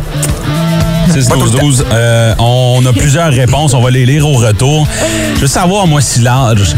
[1.14, 4.88] 6 12 12 euh, on a plusieurs réponses, on va les lire au retour.
[5.36, 6.76] Je veux savoir moi si l'âge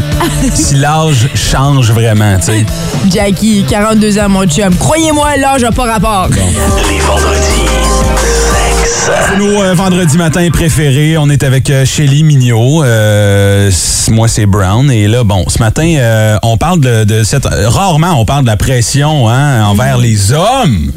[0.54, 2.66] si l'âge change vraiment, tu sais.
[3.10, 4.74] Jackie, 42 ans, mon chum.
[4.76, 6.28] Croyez-moi, l'âge n'a pas rapport.
[6.30, 7.66] Les vendredis,
[8.50, 9.10] sexe.
[9.28, 11.18] C'est nos euh, vendredis matin préférés.
[11.18, 12.84] On est avec euh, Shelly Mignot.
[12.84, 13.70] Euh,
[14.10, 14.90] moi, c'est Brown.
[14.90, 17.46] Et là, bon, ce matin, euh, on parle de, de cette.
[17.46, 20.92] Rarement, on parle de la pression hein, envers les hommes.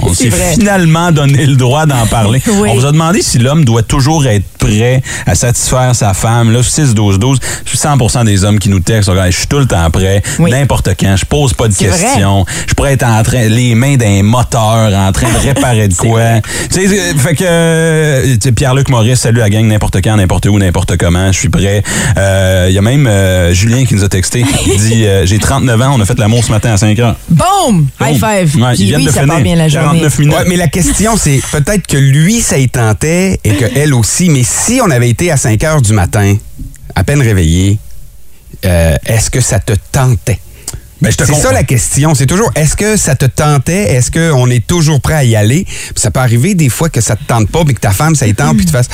[0.00, 2.40] On s'est finalement donné le droit d'en parler.
[2.52, 2.68] Oui.
[2.70, 6.52] On vous a demandé si l'homme doit toujours être prêt à satisfaire sa femme.
[6.52, 9.10] Là, 6-12-12, je suis 100% des hommes qui nous textent.
[9.12, 10.50] Je suis tout le temps prêt, Oui.
[10.50, 11.16] n'importe quand.
[11.16, 11.86] Je pose pas de vrai.
[11.88, 12.44] questions.
[12.66, 16.20] Je pourrais être en train, les mains d'un moteur, en train de réparer de quoi.
[16.20, 16.40] Euh,
[16.70, 21.38] fait que euh, Pierre-Luc Maurice, salut la gang, n'importe quand, n'importe où, n'importe comment, je
[21.38, 21.82] suis prêt.
[22.18, 24.44] Euh, Il y a même euh, Julien qui nous a texté.
[24.66, 27.16] Il dit euh, J'ai 39 ans, on a fait l'amour ce matin à 5 heures.
[27.30, 27.86] Boom!
[28.00, 28.62] High five.
[28.62, 29.31] Ouais, ils viennent de finir.
[29.34, 30.00] Part bien la journée.
[30.00, 30.34] 49 minutes.
[30.34, 34.28] Ouais, mais la question, c'est peut-être que lui, ça y tentait et que elle aussi.
[34.30, 36.36] Mais si on avait été à 5 heures du matin,
[36.94, 37.78] à peine réveillé,
[38.64, 40.38] euh, est-ce que ça te tentait?
[41.00, 42.14] Ben, C'est ça la question.
[42.14, 43.94] C'est toujours, est-ce que ça te tentait?
[43.94, 45.64] Est-ce qu'on est toujours prêt à y aller?
[45.64, 48.14] Puis ça peut arriver des fois que ça te tente pas, mais que ta femme,
[48.14, 48.88] ça y tente, puis tu fasses,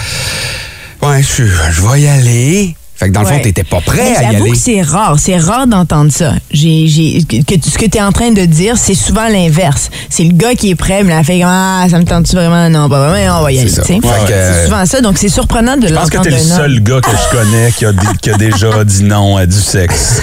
[1.03, 2.74] ouais, je, je vais y aller.
[2.99, 3.42] Fait que dans le fond, Ouais.
[3.42, 4.53] t'étais pas prêt Mais à y J'avoue aller.
[4.53, 5.16] que c'est rare.
[5.20, 6.32] C'est rare d'entendre ça.
[6.51, 9.88] J'ai, j'ai, que, que ce que tu es en train de dire, c'est souvent l'inverse.
[10.11, 12.68] C'est le gars qui est prêt, mais la fait Ah, ça me tente-tu vraiment?
[12.68, 13.68] Non, pas vraiment, on va y aller.
[13.70, 13.84] ça.
[13.84, 15.01] C'est euh, souvent ça.
[15.01, 17.70] Donc, c'est surprenant de Je pense que l'entendre t'es le seul gars que je connais
[17.70, 20.20] qui a, dit- qui a déjà dit non à du sexe.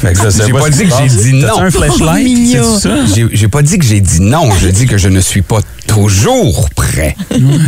[0.00, 1.60] Fait que sais J'ai pas pas dit que j'ai dit non.
[1.60, 2.24] un flashlight?
[2.24, 2.78] Mignon.
[2.80, 2.94] C'est ça?
[3.14, 4.48] J'ai j'ai pas dit que j'ai dit non.
[4.58, 5.60] Je dis que je ne suis pas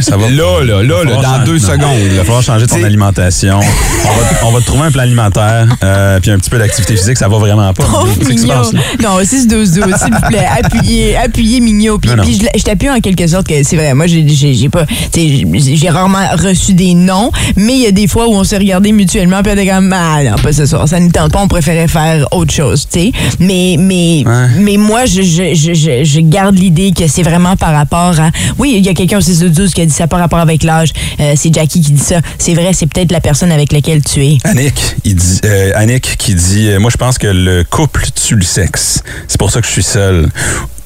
[0.02, 0.28] Ça va.
[0.28, 1.96] Là, là, là, là, dans deux secondes.
[2.10, 3.58] Il va falloir changer ton T'sais- alimentation.
[3.60, 6.96] On va, on va te trouver un plan alimentaire, euh, puis un petit peu d'activité
[6.96, 7.84] physique, ça va vraiment pas.
[7.92, 8.72] Oh, Mignot.
[9.02, 10.46] Non, 6-12-12, s'il vous plaît.
[10.62, 11.98] Appuyez, appuyez Mignot.
[11.98, 12.10] Puis,
[12.40, 13.94] je, je t'appuie en quelque sorte que c'est vrai.
[13.94, 14.84] Moi, j'ai pas.
[15.12, 15.20] tu
[15.60, 18.58] sais, J'ai rarement reçu des noms, mais il y a des fois où on s'est
[18.58, 20.88] regardé mutuellement, puis on était comme, ah non, pas ce soir.
[20.88, 23.12] Ça ne tente pas, on préférait faire autre chose, tu sais.
[23.40, 24.24] Mais, mais,
[24.58, 28.30] mais moi, je, je, je, je, je garde l'idée que c'est vraiment par rapport à.
[28.58, 30.92] Oui, il y a quelqu'un au 6-12 qui a dit ça par rapport avec l'âge.
[31.20, 32.20] Euh, c'est Jackie qui dit ça.
[32.38, 34.38] C'est vrai, c'est peut-être la personne avec laquelle tu es.
[34.44, 34.96] Annick,
[35.44, 39.02] euh, qui dit euh, Moi, je pense que le couple tue le sexe.
[39.26, 40.28] C'est pour ça que je suis seul.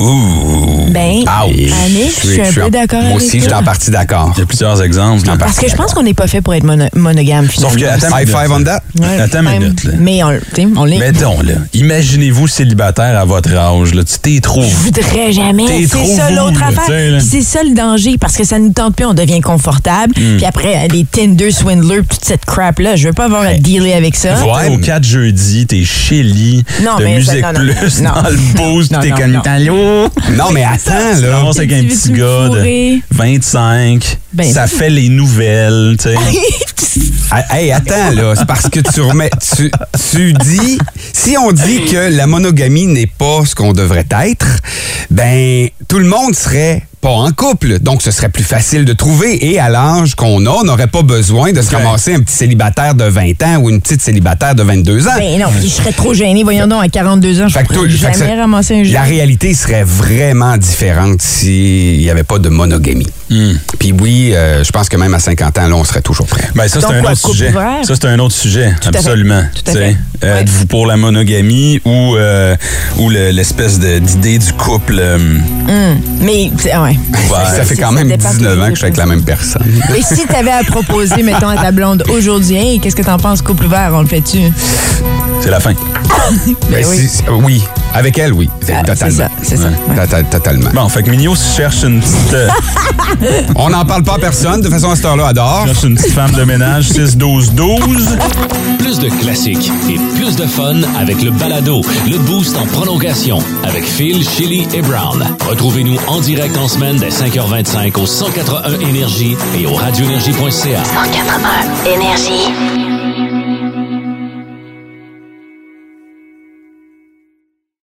[0.02, 0.86] Ouh.
[0.90, 4.32] Ben, je suis un peu d'accord Moi avec aussi, je suis en partie d'accord.
[4.36, 5.26] Il y a plusieurs exemples.
[5.26, 5.36] là.
[5.38, 7.98] Parce que je pense qu'on n'est pas fait pour être mono- monogame, Sauf finalement.
[7.98, 8.82] que, attends, High five on that.
[9.00, 9.92] Ouais, Attends une minute, là.
[9.98, 10.98] Mais on, l'est.
[10.98, 13.94] Mettons, là, imaginez-vous célibataire à votre âge.
[13.94, 14.62] Là, tu t'es trop.
[14.62, 15.66] Je voudrais jamais.
[15.66, 17.20] T'es C'est ça l'autre affaire.
[17.22, 20.14] c'est ça le danger parce que ça nous tente plus, on devient confortable.
[20.18, 20.36] Hmm.
[20.36, 24.14] Puis après, les Tinder swindlers, toute cette crap-là, je veux pas avoir à dealer avec
[24.16, 24.34] ça.
[24.34, 28.00] T'es au 4 jeudi, t'es chez Lee, Non, de mais Musique ça- non, non, Plus,
[28.02, 28.10] non.
[28.22, 29.40] dans le boost, t'es comme
[30.36, 30.50] non.
[30.52, 31.38] Mais attends, là.
[31.38, 33.02] commences avec un petit gars de fourrer?
[33.10, 34.18] 25.
[34.32, 36.14] Ben, ça fait les nouvelles, tu sais.
[37.50, 38.34] Hey, attends, là.
[38.36, 39.30] C'est parce que tu remets.
[39.56, 39.70] Tu,
[40.10, 40.78] tu dis.
[41.14, 44.46] Si on dit que la monogamie n'est pas ce qu'on devrait être,
[45.10, 47.80] ben, tout le monde serait pas en couple.
[47.80, 49.44] Donc, ce serait plus facile de trouver.
[49.50, 52.94] Et à l'âge qu'on a, on n'aurait pas besoin de se ramasser un petit célibataire
[52.94, 55.12] de 20 ans ou une petite célibataire de 22 ans.
[55.18, 56.44] Ben non, je serais trop gênée.
[56.44, 58.92] Voyons donc, à 42 ans, je que jamais ça- ramasser un jeu.
[58.92, 63.08] La réalité serait vraiment différente s'il n'y avait pas de monogamie.
[63.30, 63.54] Hmm.
[63.80, 66.48] Puis oui, euh, je pense que même à 50 ans, là, on serait toujours prêt.
[66.54, 67.52] Ben ça, c'est un autre sujet.
[67.82, 69.42] Ça, c'est un autre sujet, absolument.
[69.54, 69.96] Tout à Tu sais, fait.
[70.26, 72.54] euh, Êtes-vous pour la monogamie ou, euh,
[72.98, 75.16] ou le- l'espèce de- d'idée du couple euh,
[75.68, 76.50] Hum, Mais,
[76.96, 77.56] ouais.
[77.56, 79.62] Ça fait quand même dépend 19 ans que je suis avec la même personne.
[79.96, 83.42] Et si t'avais à proposer, mettons, à ta blonde aujourd'hui, hey, qu'est-ce que t'en penses,
[83.42, 84.38] couple ouvert, on le fait-tu?
[85.42, 85.72] C'est la fin.
[86.70, 86.96] Ben, oui.
[86.96, 87.62] si- si- oui.
[87.94, 88.48] Avec elle, oui.
[88.64, 89.28] C'est Ah, totalement.
[89.42, 89.68] c'est ça, c'est ça.
[89.88, 89.96] Ouais.
[90.06, 90.70] Tota- Totalement.
[90.72, 92.48] Bon, fait que Mignot cherche une petite, euh,
[93.56, 94.60] On n'en parle pas à personne.
[94.60, 95.64] De toute façon, à cette heure-là, adore.
[95.66, 98.16] cherche une petite femme de ménage 6-12-12.
[98.78, 103.84] Plus de classiques et plus de fun avec le balado, le boost en prolongation avec
[103.84, 105.26] Phil, Chili et Brown.
[105.48, 110.84] Retrouvez-nous en direct en semaine dès 5h25 au 181 Énergie et au radioénergie.ca.
[110.84, 112.81] 181 Énergie.